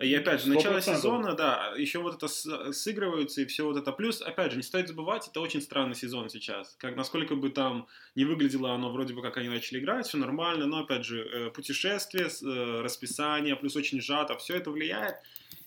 [0.00, 0.80] И опять же, начало 100%.
[0.96, 3.92] сезона, да, еще вот это с- сыгрываются и все вот это.
[3.92, 6.76] Плюс, опять же, не стоит забывать, это очень странный сезон сейчас.
[6.78, 10.66] Как насколько бы там не выглядело оно вроде бы, как они начали играть, все нормально,
[10.66, 15.16] но опять же, э, путешествие, э, расписание, плюс очень сжато, все это влияет.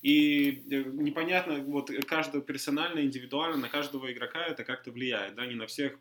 [0.01, 5.55] И э, непонятно, вот каждого персонально, индивидуально, на каждого игрока это как-то влияет, да, не
[5.55, 5.99] на всех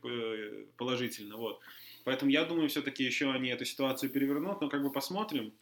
[0.76, 1.60] положительно, вот.
[2.04, 5.52] Поэтому я думаю, все-таки еще они эту ситуацию перевернут, но как бы посмотрим.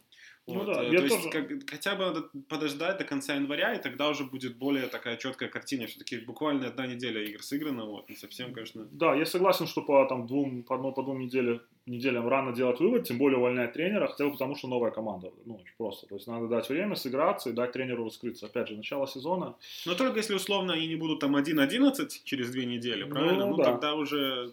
[0.47, 3.35] Ну Вот, да, э, я то есть тоже- как- хотя бы надо подождать до конца
[3.35, 5.87] января, и тогда уже будет более такая четкая картина.
[5.87, 8.87] Все-таки буквально одна неделя игр сыграна, вот, не совсем, конечно.
[8.93, 12.79] Да, я согласен, что по, там, двум, по одной, по двум неделе, неделям рано делать
[12.79, 15.33] вывод, тем более увольнять тренера, хотя бы потому, что новая команда.
[15.47, 16.07] Ну, очень просто.
[16.07, 18.45] То есть надо дать время сыграться и дать тренеру раскрыться.
[18.47, 19.55] Опять же, начало сезона.
[19.87, 23.47] Но только если условно они не будут там 1-11 через две недели, Ну, правильно?
[23.47, 23.65] Ну, да.
[23.65, 24.53] тогда уже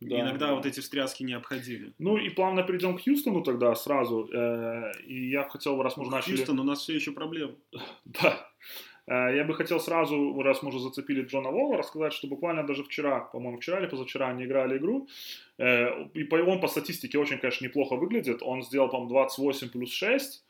[0.00, 0.20] Да.
[0.20, 1.92] иногда вот эти встряски необходимы.
[1.98, 4.28] Ну и плавно перейдем к Хьюстону тогда сразу.
[4.32, 6.36] Э, и я бы хотел, раз мы уже начали...
[6.36, 7.54] Хьюстон, у нас все еще проблемы.
[8.04, 8.50] Да.
[9.06, 12.84] Э, Я бы хотел сразу, раз мы уже зацепили Джона Волла, рассказать, что буквально даже
[12.84, 15.08] вчера, по-моему, вчера или позавчера они играли игру,
[15.58, 18.42] э, и по, он по статистике очень, конечно, неплохо выглядит.
[18.42, 20.49] Он сделал, по-моему, 28 плюс 6, э,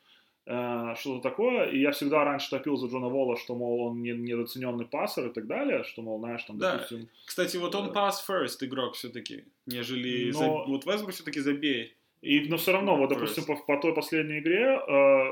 [0.95, 1.65] что-то такое.
[1.71, 5.33] И я всегда раньше топил за Джона Волла, что, мол, он не, недооцененный пассер и
[5.33, 6.73] так далее, что, мол, знаешь, там, Да.
[6.73, 7.07] допустим...
[7.25, 10.31] Кстати, вот он pass first игрок все-таки, нежели...
[10.31, 11.95] Но- за- Вот Весбрук все-таки забей.
[12.21, 15.31] И, но все равно, вот, допустим, по, по той последней игре, э,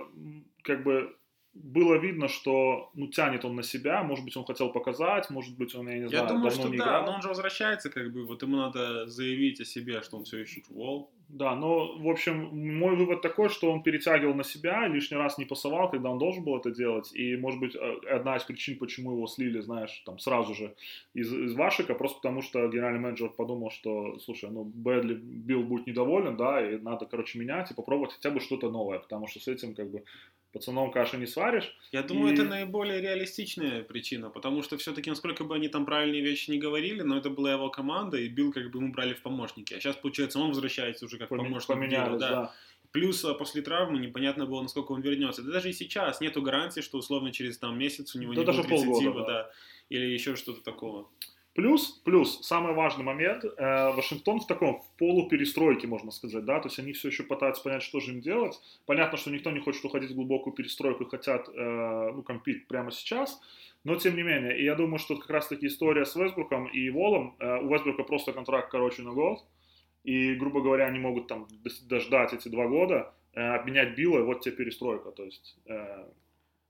[0.63, 1.15] как бы
[1.53, 5.75] было видно, что ну, тянет он на себя, может быть, он хотел показать, может быть,
[5.75, 7.05] он, я не Я знаю, думаю, давно что не да, играл.
[7.05, 10.37] но он же возвращается, как бы, вот ему надо заявить о себе, что он все
[10.37, 11.11] еще вол.
[11.29, 15.45] Да, но, в общем, мой вывод такой, что он перетягивал на себя, лишний раз не
[15.45, 19.11] пасовал, когда он должен был это делать, и, может быть, э, одна из причин, почему
[19.11, 20.73] его слили, знаешь, там, сразу же
[21.13, 25.85] из, из Вашика, просто потому что генеральный менеджер подумал, что, слушай, ну, Бэдли, Билл будет
[25.85, 29.47] недоволен, да, и надо, короче, менять и попробовать хотя бы что-то новое, потому что с
[29.47, 30.03] этим, как бы,
[30.51, 31.75] пацаном каши не сваришь.
[31.91, 36.21] Я думаю, И- это наиболее реалистичная причина, потому что все-таки, насколько бы они там правильные
[36.21, 39.21] вещи не говорили, но это была его команда, и Билл как бы ему брали в
[39.21, 39.73] помощники.
[39.73, 42.29] А сейчас, получается, он возвращается уже как Поме- помощник поменялись, Билла, да.
[42.29, 42.53] да.
[42.91, 45.43] Плюс а, после травмы непонятно было, насколько он вернется.
[45.43, 48.45] Да даже и сейчас нету гарантии, что условно через там месяц у него Да не
[48.47, 49.27] будет рецидива, да.
[49.27, 49.51] да.
[49.89, 51.07] или еще что-то такого.
[51.55, 56.67] Плюс, плюс, самый важный момент, э, Вашингтон в таком, в полуперестройке, можно сказать, да, то
[56.67, 58.61] есть они все еще пытаются понять, что же им делать.
[58.85, 62.91] Понятно, что никто не хочет уходить в глубокую перестройку и хотят, э, ну, компить прямо
[62.91, 63.41] сейчас,
[63.83, 67.35] но тем не менее, и я думаю, что как раз-таки история с Вестбруком и Волом,
[67.39, 69.43] э, у Вестбрука просто контракт короче на год,
[70.03, 71.47] и, грубо говоря, они могут там
[71.89, 75.57] дождать эти два года, э, обменять Билла, и вот тебе перестройка, то есть...
[75.65, 76.05] э,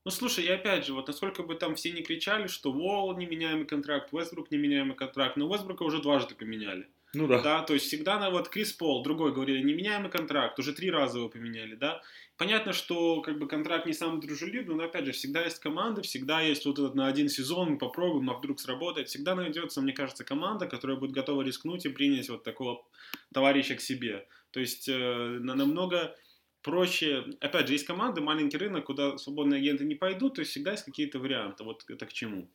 [0.04, 3.66] Ну, слушай, и опять же, вот насколько бы там все не кричали, что Уолл неменяемый
[3.66, 6.88] контракт, Вестбрук неменяемый контракт, но Вестбрука уже дважды поменяли.
[7.12, 7.42] ну да.
[7.42, 11.18] Да, то есть всегда на вот Крис Пол, другой говорили, неменяемый контракт, уже три раза
[11.18, 12.00] его поменяли, да.
[12.38, 16.40] Понятно, что как бы контракт не самый дружелюбный, но опять же, всегда есть команды, всегда
[16.40, 19.08] есть вот этот на один сезон, мы попробуем, а вдруг сработает.
[19.08, 22.82] Всегда найдется, мне кажется, команда, которая будет готова рискнуть и принять вот такого
[23.34, 24.26] товарища к себе.
[24.52, 26.16] То есть э, на- намного
[26.62, 30.72] проще, опять же, есть команды, маленький рынок, куда свободные агенты не пойдут, то есть всегда
[30.72, 32.48] есть какие-то варианты, вот это к чему.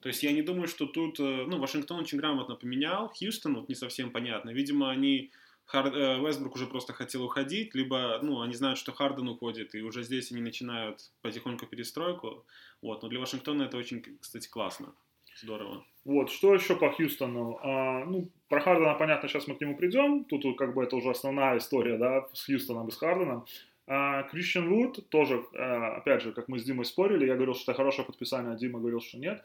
[0.00, 3.68] То есть я не думаю, что тут, э, ну, Вашингтон очень грамотно поменял, Хьюстон вот
[3.68, 4.50] не совсем понятно.
[4.50, 5.30] Видимо, они,
[5.66, 9.82] Хар- э, Вестбрук уже просто хотел уходить, либо, ну, они знают, что Харден уходит, и
[9.82, 12.46] уже здесь они начинают потихоньку перестройку.
[12.80, 14.94] Вот, но для Вашингтона это очень, кстати, классно.
[15.42, 15.84] Здорово.
[16.04, 17.58] Вот, что еще по Хьюстону?
[17.62, 20.24] А, ну, про Хардена, понятно, сейчас мы к нему придем.
[20.24, 23.46] Тут как бы это уже основная история, да, с Хьюстоном и с Харденом.
[23.92, 27.72] А, Кристиан Вуд тоже, а, опять же, как мы с Димой спорили, я говорил, что
[27.72, 29.42] это хорошее подписание, а Дима говорил, что нет.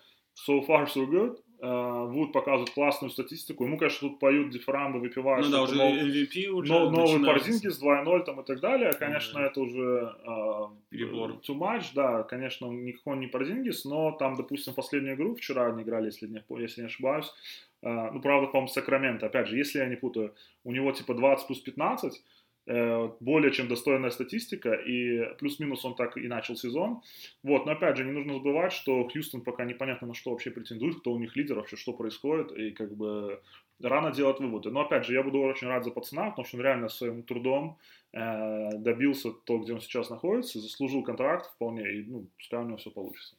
[0.48, 1.38] So far, so good.
[1.62, 3.66] А, Вуд показывает классную статистику.
[3.66, 5.46] Ему, конечно, тут поют дифирамбы, выпивают.
[5.48, 7.26] ну да, уже мол, MVP уже но- новые начинается.
[7.46, 8.94] Порзингис 2.0 там и так далее.
[8.94, 9.50] Конечно, Мгм.
[9.50, 11.32] это уже а, Перебор.
[11.48, 16.06] too much, да, конечно, никакой не Порзингис, но там, допустим, последнюю игру вчера они играли,
[16.06, 17.34] если не, если не ошибаюсь,
[17.82, 21.48] э, ну, правда, по-моему, Сакраменто, опять же, если я не путаю, у него типа 20
[21.48, 22.20] плюс 15, э,
[22.66, 27.02] более чем достойная статистика, и плюс-минус он так и начал сезон.
[27.44, 31.00] Вот, но опять же, не нужно забывать, что Хьюстон пока непонятно на что вообще претендует,
[31.00, 33.40] кто у них лидер, вообще что происходит, и как бы
[33.82, 34.72] рано делать выводы.
[34.72, 37.78] Но опять же, я буду очень рад за пацана, потому что он реально своим трудом
[38.14, 42.78] э, добился то, где он сейчас находится, заслужил контракт вполне, и ну, пускай у него
[42.78, 43.36] все получится.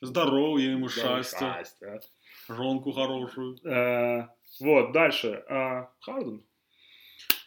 [0.00, 2.00] Здоровья ему, счастья.
[2.48, 3.56] жонку хорошую.
[3.64, 4.28] Э,
[4.60, 5.44] вот, дальше.
[5.48, 6.42] Э, Харден.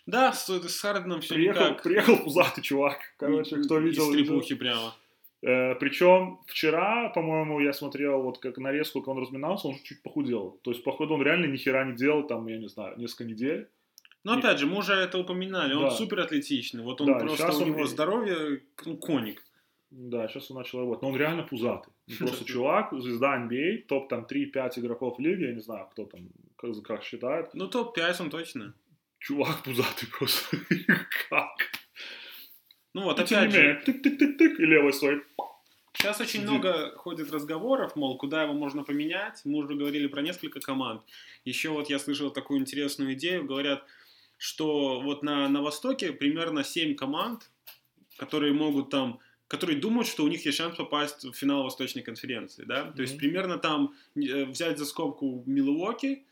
[0.05, 1.83] Да, с, с Харденом все Приехал, никак.
[1.83, 2.97] приехал пузатый чувак.
[3.17, 4.93] Короче, кто видел, Из трепухи прямо.
[5.43, 10.59] Э, причем вчера, по-моему, я смотрел вот как нарезку, как он разминался, он чуть похудел.
[10.63, 13.67] То есть, походу, он реально ни хера не делал, там, я не знаю, несколько недель.
[14.23, 15.91] Но опять же, мы уже это упоминали, он Да.
[15.91, 16.83] супер атлетичный.
[16.83, 19.41] Вот он Да, просто у него и- здоровье, ну, коник.
[19.89, 21.01] Да, сейчас он начал работать.
[21.01, 21.91] Но он реально пузатый.
[22.19, 26.21] Ну, Просто чувак, звезда NBA, топ там 3-5 игроков лиги, я не знаю, кто там,
[26.55, 27.49] как, как считает.
[27.53, 28.73] Ну, топ-5 он точно.
[29.21, 30.57] Чувак пузатый просто.
[31.29, 31.49] как?
[32.93, 35.23] Ну вот, опять же, тык-тык-тык-тык, и левой свой.
[35.93, 36.49] сейчас очень Сидит.
[36.49, 39.41] много ходит разговоров, мол, куда его можно поменять.
[39.45, 41.03] Мы уже говорили про несколько команд.
[41.45, 43.45] Еще вот я слышал такую интересную идею.
[43.45, 43.85] Говорят,
[44.37, 47.51] что вот на, на Востоке примерно 7 команд,
[48.17, 52.63] которые могут там которые думают, что у них есть шанс попасть в финал Восточной конференции,
[52.63, 52.89] да?
[52.93, 56.23] То есть примерно там э, взять за скобку Милуоки,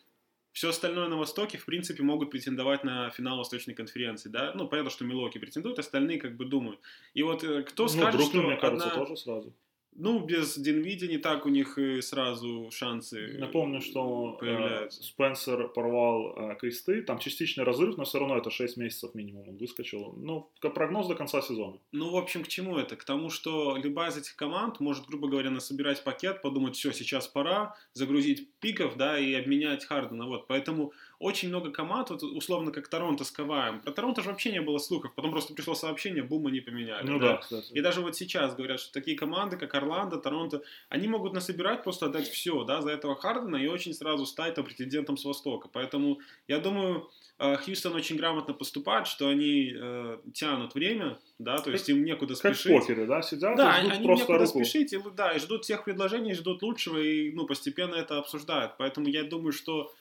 [0.59, 4.51] все остальное на Востоке, в принципе, могут претендовать на финал Восточной конференции, да?
[4.53, 6.81] Ну, понятно, что Милуоки претендуют, остальные как бы думают.
[7.13, 9.53] И вот э, кто ну, скажет, Бруклин, что мне кажется, одна- тоже сразу.
[9.95, 15.03] Ну, без Динвиди не так у них и сразу шансы Напомню, что э, появляются.
[15.03, 19.57] Спенсер порвал э, кресты, там частичный разрыв, но все равно это 6 месяцев минимум он
[19.57, 20.13] выскочил.
[20.17, 21.77] Ну, прогноз до конца сезона.
[21.91, 22.95] Ну, в общем, к чему это?
[22.95, 27.27] К тому, что любая из этих команд может, грубо говоря, насобирать пакет, подумать, все, сейчас
[27.27, 30.47] пора загрузить пиков, да, и обменять Хардена, вот.
[30.47, 33.81] Поэтому очень много команд, вот, условно, как Торонто с Каваем.
[33.81, 37.05] Про Торонто же вообще не было слухов, потом просто пришло сообщение, бум, они поменяли.
[37.05, 37.73] Ну да, кстати.
[37.73, 42.05] И даже вот сейчас говорят, что такие команды, как Орландо, Торонто, они могут насобирать, просто
[42.05, 45.67] отдать все, да, за этого Хардена и очень сразу стать там претендентом с Востока.
[45.73, 51.69] Поэтому, я думаю, э, Хьюстон очень грамотно поступает, что они э, тянут время, да, то
[51.69, 52.79] есть им некуда Как спешить.
[52.79, 54.63] покере, да, сидят Да, и ждут они просто некуда руку.
[54.63, 58.73] спешить, и, да, и ждут всех предложений, ждут лучшего, и, ну, постепенно это обсуждают.
[58.77, 59.93] Поэтому я думаю, что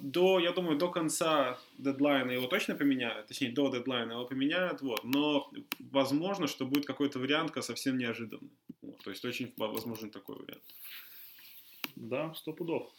[0.00, 5.04] до, я думаю, до конца дедлайна его точно поменяют, точнее, до дедлайна его поменяют, вот.
[5.04, 5.50] Но
[5.92, 8.50] возможно, что будет какой-то вариант совсем неожиданный.
[8.82, 10.62] Вот, то есть очень возможен такой вариант.
[11.96, 12.90] Да, сто пудов.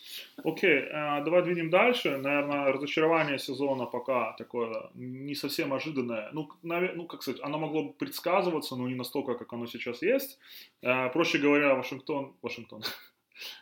[0.43, 2.17] Окей, э, давай двинем дальше.
[2.17, 6.29] Наверное, разочарование сезона пока такое не совсем ожиданное.
[6.33, 10.39] Ну, ну как сказать, оно могло бы предсказываться, но не настолько, как оно сейчас есть.
[10.81, 12.83] Э, Проще говоря, Вашингтон, Вашингтон,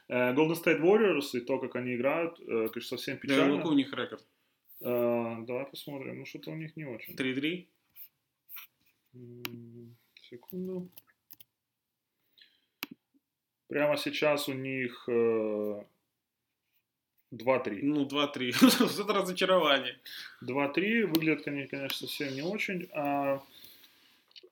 [0.10, 3.58] Golden State Warriors и то, как они играют, э, конечно, совсем Да, печально.
[3.58, 4.26] какой у них рекорд?
[4.82, 6.20] Э, Давай посмотрим.
[6.20, 7.16] Ну, что-то у них не очень.
[7.16, 7.68] 3-3?
[9.14, 9.96] М,
[10.30, 10.90] Секунду.
[13.68, 15.84] Прямо сейчас у них э,
[17.32, 17.80] 2-3.
[17.82, 18.52] Ну, 2-3.
[19.04, 19.98] Это разочарование.
[20.44, 21.06] 2-3.
[21.08, 22.88] Выглядит, коне- конечно, совсем не очень.
[22.94, 23.42] А,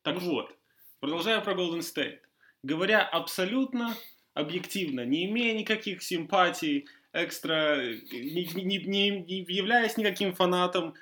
[0.02, 0.56] Так вот,
[1.00, 2.20] продолжая про Golden State.
[2.64, 3.94] Говоря абсолютно
[4.34, 7.78] объективно, не имея никаких симпатий, экстра,
[8.12, 10.94] не, не- не- не являясь никаким фанатом,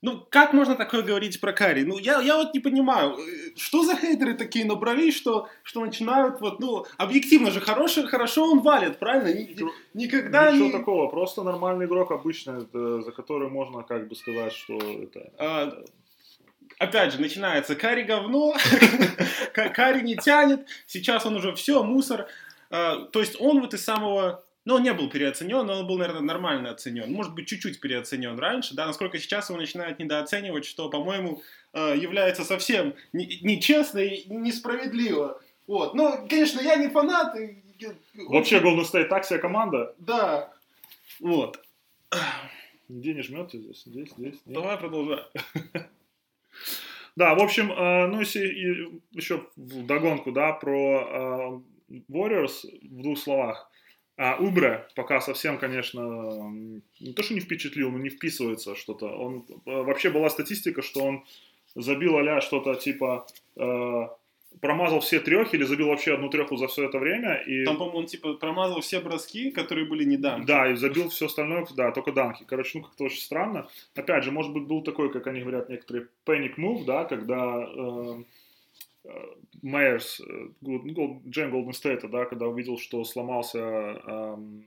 [0.00, 1.82] ну, как можно такое говорить про Карри?
[1.82, 6.40] Ну, я, я вот не понимаю, э, что за хейтеры такие набрались, что, что начинают
[6.40, 9.36] вот, ну, объективно же, хороший, хорошо он валит, правильно?
[9.36, 10.72] Ни- ни- никогда ничего не...
[10.72, 11.08] такого.
[11.08, 15.32] Просто нормальный игрок обычно, это, за который можно как бы сказать, что это...
[15.36, 15.82] А,
[16.78, 18.54] опять же, начинается Кари говно,
[19.52, 22.28] Ка- Кари не тянет, сейчас он уже все, мусор.
[22.70, 24.44] А, То есть он вот из самого...
[24.64, 27.10] Ну, он не был переоценен, но он был, наверное, нормально оценен.
[27.10, 32.44] Может быть, чуть-чуть переоценен раньше, да, насколько сейчас его начинают недооценивать, что, по-моему, э, является
[32.44, 35.40] совсем не- нечестно и несправедливо.
[35.66, 35.94] Вот.
[35.94, 37.34] Ну, конечно, я не фанат.
[37.38, 37.62] и-
[38.28, 39.94] Вообще Golden State так себе команда.
[39.98, 40.52] Да.
[41.20, 41.64] Вот.
[42.88, 44.18] Нигде не жмете здесь, здесь, здесь.
[44.18, 44.34] нет.
[44.44, 45.22] Давай продолжай.
[47.16, 53.70] Да, в общем, э, ну еще в догонку, да, про э, Warriors в двух словах.
[54.16, 56.50] А Убре пока совсем, конечно,
[56.98, 59.06] не то, что не впечатлил, но не вписывается что-то.
[59.06, 61.24] Он э, вообще была статистика, что он
[61.76, 64.08] забил а что-то типа э,
[64.60, 67.36] промазал все трехи или забил вообще одну треху за все это время.
[67.46, 67.64] И...
[67.64, 70.44] Там, по-моему, он типа промазал все броски, которые были недавно.
[70.44, 72.44] Да, и забил все остальное, да, только данки.
[72.44, 73.68] Короче, ну как-то очень странно.
[73.94, 78.24] Опять же, может быть, был такой, как они говорят некоторые, panic move, да, когда э,
[79.62, 80.20] Мейерс,
[80.60, 84.66] ну, Джейн Голден Стейта, да, когда увидел, что сломался эм,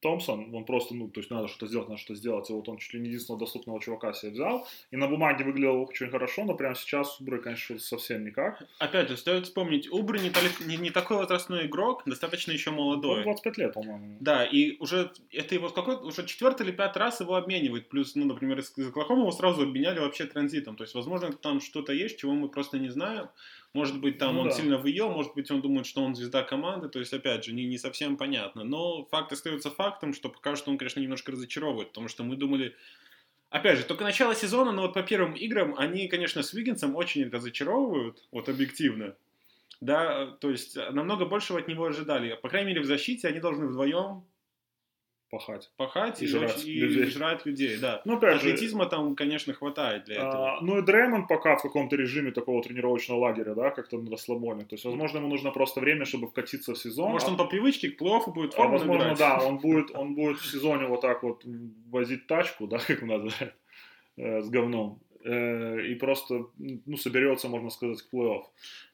[0.00, 2.78] Томпсон, он просто, ну, то есть надо что-то сделать, надо что-то сделать, и вот он
[2.78, 6.54] чуть ли не единственного доступного чувака себе взял, и на бумаге выглядел очень хорошо, но
[6.54, 8.62] прямо сейчас Убры, конечно, совсем никак.
[8.78, 10.32] Опять же, стоит вспомнить, Убры не,
[10.66, 13.18] не, не такой возрастной игрок, достаточно еще молодой.
[13.18, 14.16] Он 25 лет, по-моему.
[14.20, 18.24] Да, и уже, это его какой уже четвертый или пятый раз его обменивают, плюс, ну,
[18.24, 22.18] например, из, из Оклахомы его сразу обменяли вообще транзитом, то есть, возможно, там что-то есть,
[22.18, 23.28] чего мы просто не знаем,
[23.72, 24.54] может быть, там ну, он да.
[24.54, 26.88] сильно в ее, может быть, он думает, что он звезда команды.
[26.88, 28.64] То есть, опять же, не, не совсем понятно.
[28.64, 32.74] Но факт остается фактом, что пока что он, конечно, немножко разочаровывает, потому что мы думали...
[33.48, 37.28] Опять же, только начало сезона, но вот по первым играм они, конечно, с Виггинсом очень
[37.28, 39.16] разочаровывают, вот объективно.
[39.80, 42.38] Да, то есть намного большего от него ожидали.
[42.40, 44.24] По крайней мере, в защите они должны вдвоем
[45.30, 45.70] пахать.
[45.76, 47.04] Пахать и, и, жрать, и, людей.
[47.04, 48.02] жрать людей, да.
[48.04, 50.58] Ну, опять Атлетизма же, там, конечно, хватает для этого.
[50.58, 54.64] А, ну и Дреймонд пока в каком-то режиме такого тренировочного лагеря, да, как-то на расслабоне.
[54.64, 57.12] То есть, возможно, ему нужно просто время, чтобы вкатиться в сезон.
[57.12, 57.30] Может, а...
[57.32, 59.18] он по привычке к плей-оффу будет форму а, Возможно, набирать.
[59.18, 61.44] да, он будет, он будет в сезоне вот так вот
[61.90, 63.54] возить тачку, да, как называют,
[64.16, 65.00] э, с говном.
[65.22, 68.42] Э, и просто, ну, соберется, можно сказать, к плей-офф.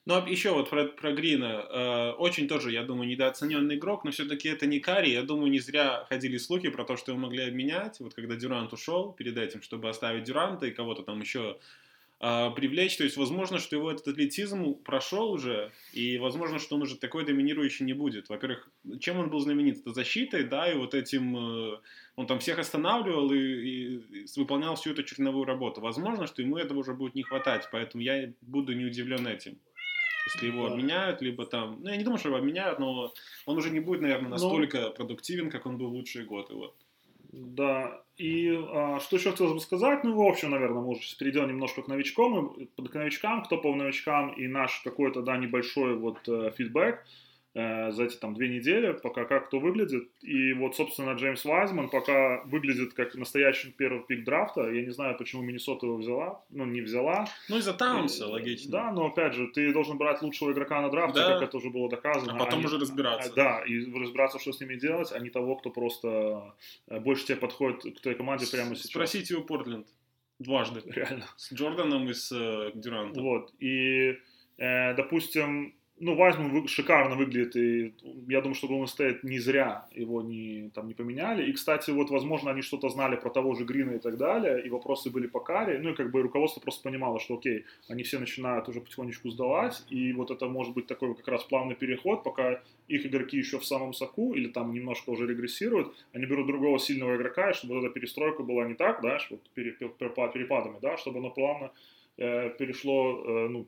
[0.09, 1.65] А еще вот про, про Грина.
[1.69, 5.11] Э, очень тоже, я думаю, недооцененный игрок, но все-таки это не Карри.
[5.11, 8.01] Я думаю, не зря ходили слухи про то, что его могли обменять.
[8.01, 11.59] Вот когда Дюрант ушел перед этим, чтобы оставить Дюранта и кого-то там еще
[12.21, 12.97] э, привлечь.
[12.97, 17.25] То есть, возможно, что его этот атлетизм прошел уже, и возможно, что он уже такой
[17.25, 18.29] доминирующий не будет.
[18.29, 19.79] Во-первых, чем он был знаменит?
[19.79, 21.37] Это защитой, да, и вот этим...
[21.37, 21.79] Э,
[22.17, 25.81] он там всех останавливал и, и, и выполнял всю эту черновую работу.
[25.81, 29.59] Возможно, что ему этого уже будет не хватать, поэтому я буду не удивлен этим
[30.27, 30.75] если его да.
[30.75, 33.13] обменяют, либо там, ну я не думаю, что его обменяют, но
[33.47, 34.91] он уже не будет, наверное, ну, настолько но...
[34.91, 36.75] продуктивен, как он был в лучшие годы, вот.
[37.39, 41.49] Да, и а, что еще хотелось бы сказать, ну, в общем, наверное, мы уже перейдем
[41.49, 46.51] немножко к новичкам, к новичкам, кто по новичкам, и наш какой-то, да, небольшой вот э,
[46.57, 47.05] фидбэк.
[47.57, 50.11] Э, за эти там две недели, пока как кто выглядит.
[50.21, 54.69] И вот, собственно, Джеймс Вайзман пока выглядит как настоящий первый пик драфта.
[54.71, 57.27] Я не знаю, почему Миннесота его взяла, ну, не взяла.
[57.49, 58.73] Ну, из-за Таунса, логично.
[58.73, 61.33] Да, но опять же, ты должен брать лучшего игрока на драфте, да.
[61.33, 62.35] как это уже было доказано.
[62.35, 63.33] А потом а уже разбираться.
[63.35, 66.55] Да, и разбираться, что с ними делать, а не того, кто просто
[66.89, 68.91] э, больше тебе подходит к твоей команде прямо сейчас.
[68.91, 69.87] Спросите у Портленд.
[70.39, 70.83] Дважды.
[70.85, 71.25] Реально.
[71.39, 73.25] С Джорданом и с э, Дюрантом.
[73.25, 73.55] Вот.
[73.61, 74.19] И,
[74.59, 77.95] э, допустим, ну, Вайзман шикарно выглядит, и
[78.29, 81.49] я думаю, что Golden State не зря его не, там, не поменяли.
[81.49, 84.69] И, кстати, вот, возможно, они что-то знали про того же Грина и так далее, и
[84.69, 88.19] вопросы были по каре, ну, и как бы руководство просто понимало, что, окей, они все
[88.19, 92.61] начинают уже потихонечку сдавать, и вот это может быть такой как раз плавный переход, пока
[92.89, 97.17] их игроки еще в самом соку, или там немножко уже регрессируют, они берут другого сильного
[97.17, 101.31] игрока, и чтобы вот эта перестройка была не так, да, вот перепадами, да, чтобы оно
[101.31, 101.73] плавно
[102.19, 103.67] э, перешло, э, ну,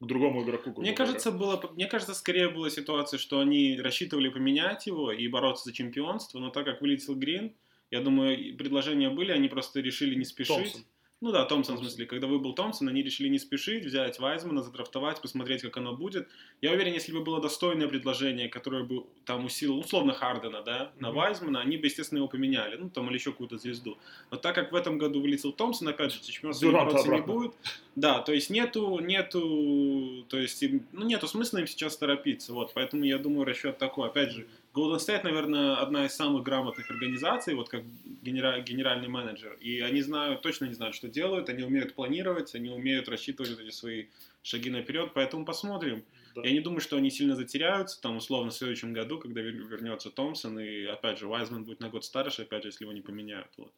[0.00, 0.72] к другому игроку.
[0.80, 5.64] Мне кажется, было, мне кажется, скорее была ситуация, что они рассчитывали поменять его и бороться
[5.64, 7.54] за чемпионство, но так как вылетел Грин,
[7.90, 10.56] я думаю, предложения были, они просто решили не спешить.
[10.56, 10.84] Томпсон.
[11.20, 15.20] Ну да, Томпсон, в смысле, когда выбыл Томпсон, они решили не спешить, взять Вайзмана, задрафтовать,
[15.20, 16.28] посмотреть, как оно будет.
[16.60, 21.08] Я уверен, если бы было достойное предложение, которое бы там усилило, условно, Хардена, да, на
[21.08, 21.12] mm-hmm.
[21.12, 23.98] Вайзмана, они бы, естественно, его поменяли, ну, там, или еще какую-то звезду.
[24.30, 27.52] Но так как в этом году вылетел Томпсон, опять же, чемпионства бороться не будет.
[27.96, 33.02] Да, то есть нету, нету, то есть, ну, нету смысла им сейчас торопиться, вот, поэтому
[33.02, 34.46] я думаю, расчет такой, опять же,
[34.78, 37.82] Golden State, наверное, одна из самых грамотных организаций, вот как
[38.22, 39.54] генера- генеральный менеджер.
[39.60, 43.60] И они знают, точно не знают, что делают, они умеют планировать, они умеют рассчитывать вот
[43.60, 44.06] эти свои
[44.42, 46.04] шаги наперед, поэтому посмотрим.
[46.34, 46.42] Да.
[46.44, 50.60] Я не думаю, что они сильно затеряются, там, условно, в следующем году, когда вернется Томпсон,
[50.60, 53.48] и, опять же, Вайзман будет на год старше, опять же, если его не поменяют.
[53.56, 53.72] Вот.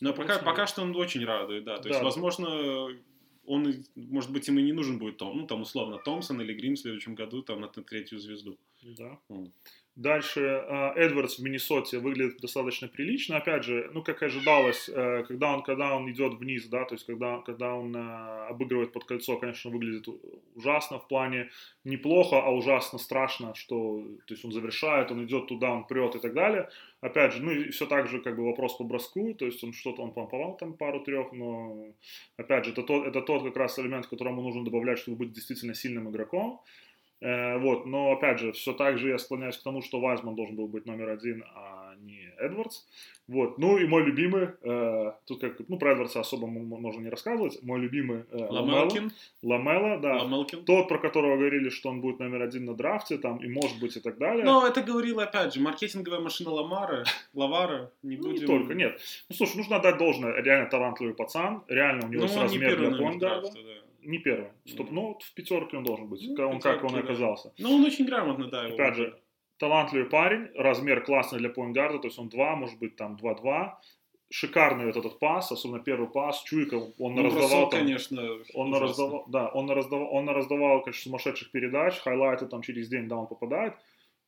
[0.00, 1.78] Но пока, пока что он очень радует, да.
[1.78, 1.88] То да.
[1.90, 2.90] есть, возможно,
[3.46, 6.74] он, может быть, им и не нужен будет Том, ну, там, условно, Томпсон или Грим
[6.74, 8.58] в следующем году, там, на третью звезду.
[8.82, 9.18] Да.
[9.28, 9.50] Mm.
[9.96, 13.38] Дальше э, Эдвардс в Миннесоте выглядит достаточно прилично.
[13.38, 17.06] Опять же, ну, как ожидалось, э, когда он, когда он идет вниз, да, то есть
[17.06, 20.06] когда, когда он э, обыгрывает под кольцо, конечно, выглядит
[20.54, 21.48] ужасно в плане
[21.84, 26.18] неплохо, а ужасно страшно, что, то есть он завершает, он идет туда, он прет и
[26.18, 26.68] так далее.
[27.00, 29.72] Опять же, ну, и все так же, как бы, вопрос по броску, то есть он
[29.72, 31.94] что-то, он помповал там пару-трех, но,
[32.36, 35.74] опять же, это тот, это тот как раз элемент, которому нужно добавлять, чтобы быть действительно
[35.74, 36.60] сильным игроком.
[37.20, 40.56] Э, вот, но опять же, все так же я склоняюсь к тому, что Вайзман должен
[40.56, 42.84] был быть номер один, а не Эдвардс.
[43.26, 47.60] Вот, ну и мой любимый, э, тут как, ну про Эдвардса особо можно не рассказывать,
[47.62, 49.10] мой любимый э, Ламелкин.
[49.42, 50.22] Ламела, да.
[50.22, 50.64] Ламелкин.
[50.64, 53.96] Тот, про которого говорили, что он будет номер один на драфте, там, и может быть
[53.96, 54.44] и так далее.
[54.44, 57.04] Но это говорила, опять же, маркетинговая машина Ламара,
[57.34, 58.30] Лавара, не будем...
[58.30, 59.00] Ну, не только, нет.
[59.28, 62.90] Ну, слушай, нужно отдать должное, реально талантливый пацан, реально у него ну, есть размер для
[62.90, 63.48] поингарда.
[63.48, 63.85] не первый.
[64.66, 66.98] Стоп, ну, в пятерке он должен быть, Ну, как он, как он да.
[67.00, 67.52] оказался.
[67.58, 68.64] Ну, он очень грамотно, да.
[68.64, 69.18] его Опять же,
[69.58, 73.72] талантливый парень, размер классный для поингарда, то есть он 2, может быть, там 2-2.
[74.28, 78.22] Шикарный вот этот пас, особенно первый пас, Чуйка, он Ну, раздавал бросок, там, конечно,
[78.54, 78.86] он ужасно.
[78.88, 83.28] раздавал, да, он раздавал, он раздавал, конечно, сумасшедших передач, хайлайты там через день, да, он
[83.28, 83.74] попадает,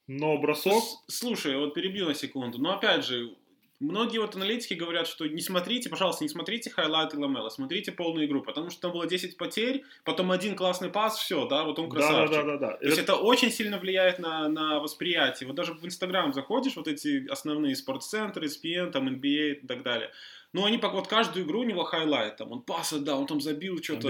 [0.07, 2.59] но бросок, с- Слушай, вот перебью на секунду.
[2.61, 3.35] Но опять же,
[3.81, 8.43] многие вот аналитики говорят, что не смотрите, пожалуйста, не смотрите хайлайты Ламела, смотрите полную игру,
[8.43, 12.37] потому что там было 10 потерь, потом один классный пас, все, да, вот он красавчик.
[12.37, 12.77] да, да, да, да.
[12.77, 15.47] То есть это очень сильно влияет на, на восприятие.
[15.47, 20.11] Вот даже в Инстаграм заходишь, вот эти основные спортцентры, ESPN, там NBA и так далее.
[20.55, 23.41] Ну, они пок- вот каждую игру у него хайлайт, там, он пас отдал, он там
[23.41, 24.09] забил что-то.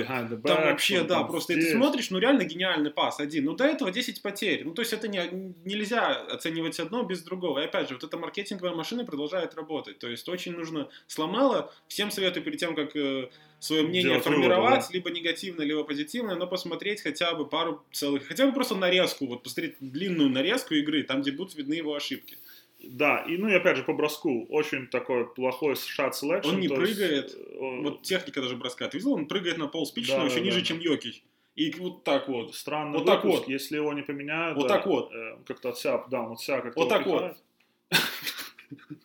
[0.54, 1.74] Там вообще, да, просто и ты здесь.
[1.74, 3.46] смотришь, ну реально гениальный пас один.
[3.46, 4.64] Ну до этого 10 потерь.
[4.64, 5.20] Ну то есть это не,
[5.64, 7.58] нельзя оценивать одно без другого.
[7.58, 9.98] И опять же, вот эта маркетинговая машина продолжает работать.
[9.98, 11.74] То есть очень нужно сломало.
[11.88, 16.36] Всем советую перед тем, как э, свое мнение Делать формировать, выводы, либо негативное, либо позитивное,
[16.36, 21.02] но посмотреть хотя бы пару целых, хотя бы просто нарезку, вот посмотреть длинную нарезку игры,
[21.02, 22.38] там, где будут видны его ошибки.
[22.80, 26.48] Да, и ну и опять же по броску, очень такой плохой шат selection.
[26.50, 27.34] Он не то есть, прыгает.
[27.36, 28.86] э, Вот техника даже броска.
[28.88, 30.78] Ты видел, он прыгает на пол спичного Да, еще да, ниже, да, чем.
[30.78, 31.22] Йокич.
[31.56, 32.54] И вот так вот.
[32.54, 33.48] Странный Вот так выпуск, вот.
[33.50, 34.56] если его не поменяют.
[34.56, 35.12] Вот да, так вот.
[35.12, 37.36] э, как-то отсяп, да, он отсяп как-то Вот так вот.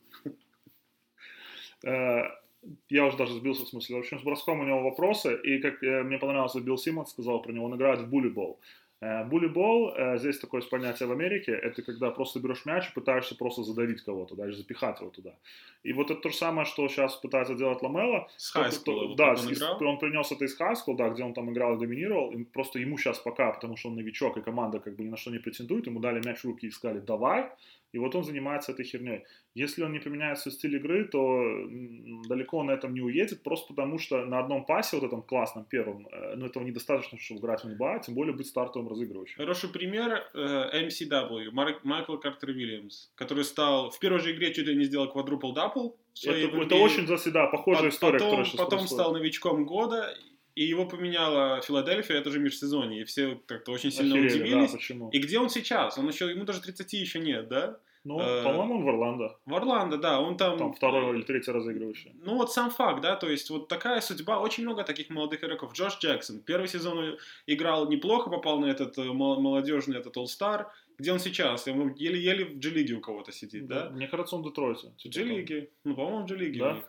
[1.84, 2.22] Э,
[2.90, 3.98] Я уже даже сбился в смысле.
[3.98, 7.42] В общем, с броском у него вопросы, и как э, мне понравился Билл Симмонс сказал
[7.42, 8.60] про него, он играет в буллибол.
[9.04, 13.36] Э, Буллибол, э, здесь такое понятие в Америке, это когда просто берешь мяч и пытаешься
[13.36, 15.34] просто задавить кого-то, даже запихать его туда.
[15.84, 19.32] И вот это то же самое, что сейчас пытается делать Ламела, С хайскула, вот да,
[19.32, 19.84] он играл.
[19.84, 22.32] он принес это из Хайскул, да, где он там играл и доминировал.
[22.32, 25.18] И просто ему сейчас пока, потому что он новичок, и команда как бы ни на
[25.18, 27.52] что не претендует, ему дали мяч в руки и сказали «давай»,
[27.94, 29.24] и вот он занимается этой херней.
[29.54, 31.40] Если он не поменяет свой стиль игры, то
[32.28, 35.64] далеко он на этом не уедет, просто потому что на одном пасе, вот этом классном
[35.66, 39.38] первом, э, ну, этого недостаточно, чтобы играть в НБА, тем более быть стартовым разыгрывающим.
[39.38, 44.68] Хороший пример э, MCW, Марк- Майкл Картер Вильямс, который стал в первой же игре чуть
[44.68, 45.92] ли не сделал квадрупл-дапл.
[46.26, 46.80] Это, это NBA.
[46.80, 50.16] очень, за- да, похожая Пот- история, потом, потом стал новичком года,
[50.56, 54.72] и его поменяла Филадельфия, это же межсезонье, и все как-то очень сильно Охерели, удивились.
[54.72, 55.10] да, почему?
[55.10, 55.98] И где он сейчас?
[55.98, 57.80] Он еще, ему даже 30 еще нет, да?
[58.06, 59.38] Ну, э, по-моему, он в Орландо.
[59.46, 60.58] В Орландо, да, он там...
[60.58, 62.12] Там второй или третий разыгрывающий.
[62.22, 65.74] Ну вот сам факт, да, то есть вот такая судьба, очень много таких молодых игроков.
[65.74, 70.66] Джош Джексон, первый сезон играл неплохо, попал на этот э, мол- молодежный этот All-Star.
[71.00, 71.66] Где он сейчас?
[71.68, 73.90] Он еле-еле в G-лиге у кого-то сидит, да?
[73.90, 74.92] Мне кажется, он в Детройте.
[75.04, 75.70] В G-лиге.
[75.86, 76.84] Ну, по-моему, в G-лиге Да?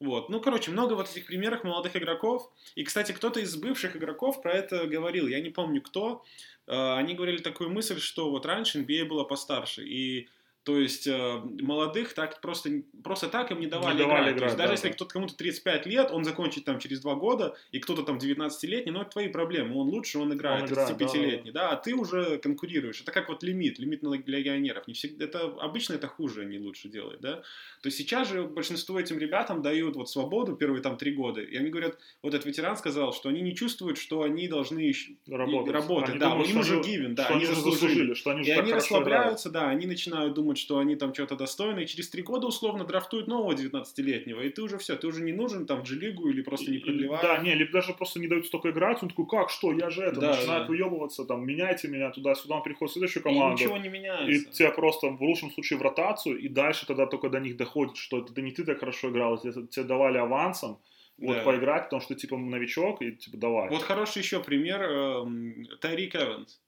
[0.00, 0.28] Вот.
[0.28, 2.50] Ну, короче, много вот этих примеров молодых игроков.
[2.74, 5.26] И, кстати, кто-то из бывших игроков про это говорил.
[5.26, 6.22] Я не помню кто.
[6.66, 9.84] Э, Они говорили такую мысль, что вот раньше NBA было постарше.
[9.86, 10.28] И
[10.66, 14.38] то есть э, молодых так просто, просто так им не давали, давали играть.
[14.38, 14.94] То есть играть, даже да, если да.
[14.94, 19.02] кто-то кому-то 35 лет, он закончит там через 2 года, и кто-то там 19-летний, ну
[19.02, 19.76] это твои проблемы.
[19.80, 23.00] Он лучше, он играет, Он играет, 35-летний, да, а ты уже конкурируешь.
[23.00, 24.88] Это как вот лимит, лимит на легионеров.
[24.88, 27.36] Не всегда, это, обычно это хуже, не лучше делает, да.
[27.36, 31.56] То есть сейчас же большинство этим ребятам дают вот свободу первые там три года, и
[31.56, 34.92] они говорят, вот этот ветеран сказал, что они не чувствуют, что они должны
[35.28, 35.72] Работать.
[35.72, 38.14] работать, Они да, думают, им уже они- given, да, они уже заслужили.
[38.14, 39.36] что они И они хорошо играют.
[39.36, 42.84] расслабляются, да, они начинают думать, что они там что-то достойны, и через три года условно
[42.84, 46.42] драфтуют нового 19-летнего, и ты уже все, ты уже не нужен там в G-лигу или
[46.42, 47.22] просто не продлеваешь.
[47.22, 50.02] Да, не, либо даже просто не дают столько играть, он такой, как, что, я же
[50.02, 50.68] это, Да, начинает да.
[50.68, 54.50] выебываться, там, меняйте меня туда-сюда, он приходит в следующую и команду, ничего не и меняется.
[54.52, 58.18] тебя просто в лучшем случае в ротацию, и дальше тогда только до них доходит, что
[58.18, 60.78] это не ты так хорошо играл, тебе, тебе давали авансом,
[61.18, 61.42] вот, Да.
[61.44, 63.70] поиграть, потому что, типа, новичок, и, типа, давай.
[63.70, 66.60] Вот хороший еще пример эм, Тайрик Эванс.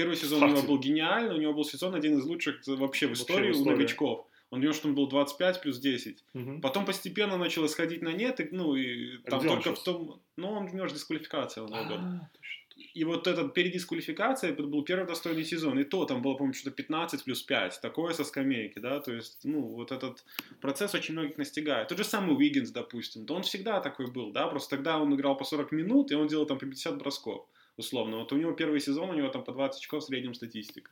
[0.00, 0.64] Первый сезон у Кстати.
[0.64, 3.56] него был гениальный, у него был сезон один из лучших вообще в Вообще истории в
[3.56, 3.76] у истории.
[3.76, 4.26] новичков.
[4.48, 6.24] Он у что он был 25 плюс 10.
[6.32, 6.60] Мгм.
[6.62, 9.84] Потом постепенно начал исходить на нет, и, ну и А там где он только в
[9.84, 10.20] том...
[10.36, 11.72] Ну, он, у него же дисквалификация год.
[11.76, 12.64] А, точно.
[12.94, 15.78] И вот этот перед дисквалификацией это был первый достойный сезон.
[15.78, 17.80] И то там было, по-моему, что-то 15 плюс 5.
[17.82, 19.00] Такое со скамейки, да.
[19.00, 20.24] То есть, ну, вот этот
[20.62, 21.88] процесс очень многих настигает.
[21.88, 23.26] Тот же самый Уиггинс, допустим.
[23.26, 24.46] Да он всегда такой был, да.
[24.46, 27.46] Просто тогда он играл по 40 минут, и он делал там по 50 бросков,
[27.80, 28.18] условно.
[28.18, 30.90] Вот у него первый сезон, у него там по 20 очков в среднем статистика.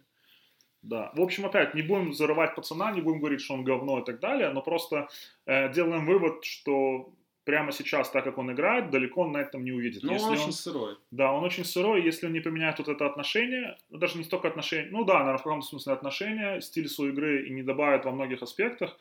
[0.83, 1.11] Да.
[1.15, 4.21] В общем, опять, не будем зарывать пацана, не будем говорить, что он говно и так
[4.21, 5.09] далее, но просто
[5.47, 7.13] э, делаем вывод, что
[7.45, 10.03] прямо сейчас, так как он играет, далеко он на этом не уедет.
[10.03, 10.97] Но Если он он- очень сырой.
[11.11, 14.49] Да, он очень сырой, если он не поменяет вот это отношение, ну, даже не столько
[14.49, 18.11] отношение, ну да, наверное, в каком-то смысле отношение, стиль своей игры и не добавит во
[18.13, 18.99] многих аспектах,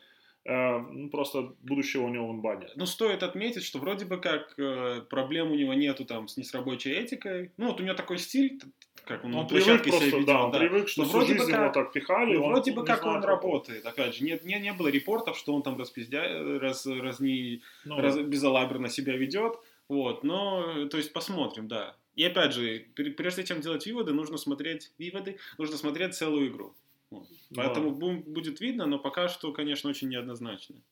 [0.48, 2.68] ну, просто будущего у него в инбане.
[2.76, 6.44] Ну, стоит отметить, что вроде бы как э, проблем у него нету там с, не
[6.44, 7.52] с рабочей этикой.
[7.56, 8.58] Ну, вот у него такой стиль,
[9.04, 11.50] как он, Он на привык площадке просто, себя да, он привык, что Ну, всю жизнь
[11.50, 13.84] как- его так пихали, Ну, он вроде бы не как знает, он работает.
[13.86, 16.58] Опять же, не, не, не было репортов, что он там распиздя...
[16.58, 17.62] раз, разни...
[17.84, 19.56] Ну, раз- безалаберно себя ведет.
[19.88, 21.96] Вот, но, э, то есть, посмотрим, да.
[22.14, 22.86] И опять же,
[23.16, 26.74] прежде чем делать выводы, нужно смотреть выводы, нужно смотреть целую игру.
[27.10, 27.26] Вот.
[27.54, 28.22] Поэтому да.
[28.26, 30.82] будет видно, но пока что, конечно, очень неоднозначно.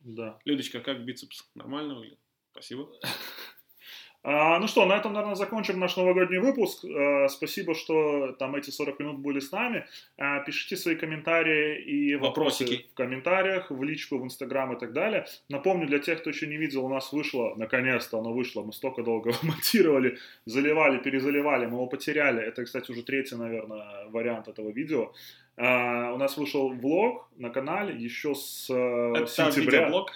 [0.00, 0.38] Да.
[0.44, 1.48] Людочка, как бицепс?
[1.54, 2.20] Нормально выглядит?
[2.52, 2.90] Спасибо.
[4.22, 6.84] А, ну что, на этом, наверное, закончим наш новогодний выпуск.
[6.84, 9.86] А, спасибо, что там эти 40 минут были с нами.
[10.18, 12.86] А, пишите свои комментарии и вопросы Вопросики.
[12.92, 15.26] в комментариях, в личку, в Инстаграм и так далее.
[15.48, 19.02] Напомню, для тех, кто еще не видел, у нас вышло, наконец-то оно вышло, мы столько
[19.02, 22.42] долго монтировали, заливали, перезаливали, мы его потеряли.
[22.42, 25.12] Это, кстати, уже третий, наверное, вариант этого видео.
[25.56, 29.80] Uh, у нас вышел влог на канале еще с Это сентября.
[29.80, 30.10] Видеоблог?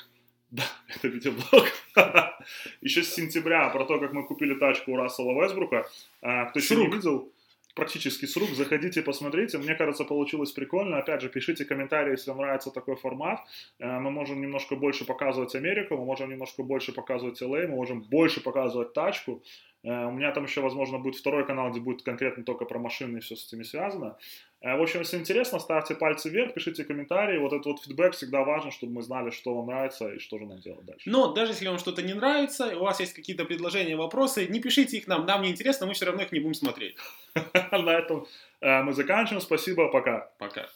[0.54, 1.66] Да, это видеоблог.
[2.80, 5.84] Еще с сентября про то, как мы купили тачку у Рассела Весбрука.
[6.22, 7.32] А, кто еще не видел,
[7.74, 9.58] практически с рук, заходите, посмотрите.
[9.58, 10.98] Мне кажется, получилось прикольно.
[10.98, 13.40] Опять же, пишите комментарии, если вам нравится такой формат.
[13.80, 18.02] Э, мы можем немножко больше показывать Америку, мы можем немножко больше показывать LA, мы можем
[18.02, 19.42] больше показывать тачку.
[19.82, 23.20] У меня там еще, возможно, будет второй канал, где будет конкретно только про машины и
[23.20, 24.16] все с этими связано.
[24.64, 27.38] Э, в общем, если интересно, ставьте пальцы вверх, пишите комментарии.
[27.38, 30.46] Вот этот вот фидбэк всегда важен, чтобы мы знали, что вам нравится и что же
[30.46, 31.08] нам делать дальше.
[31.10, 34.96] Но даже если вам что-то не нравится, у вас есть какие-то предложения, вопросы, не пишите
[34.96, 36.96] их нам, нам не интересно, мы все равно их не будем смотреть.
[37.72, 38.26] На этом
[38.62, 39.42] э, мы заканчиваем.
[39.42, 40.30] Спасибо, пока.
[40.38, 40.66] Пока.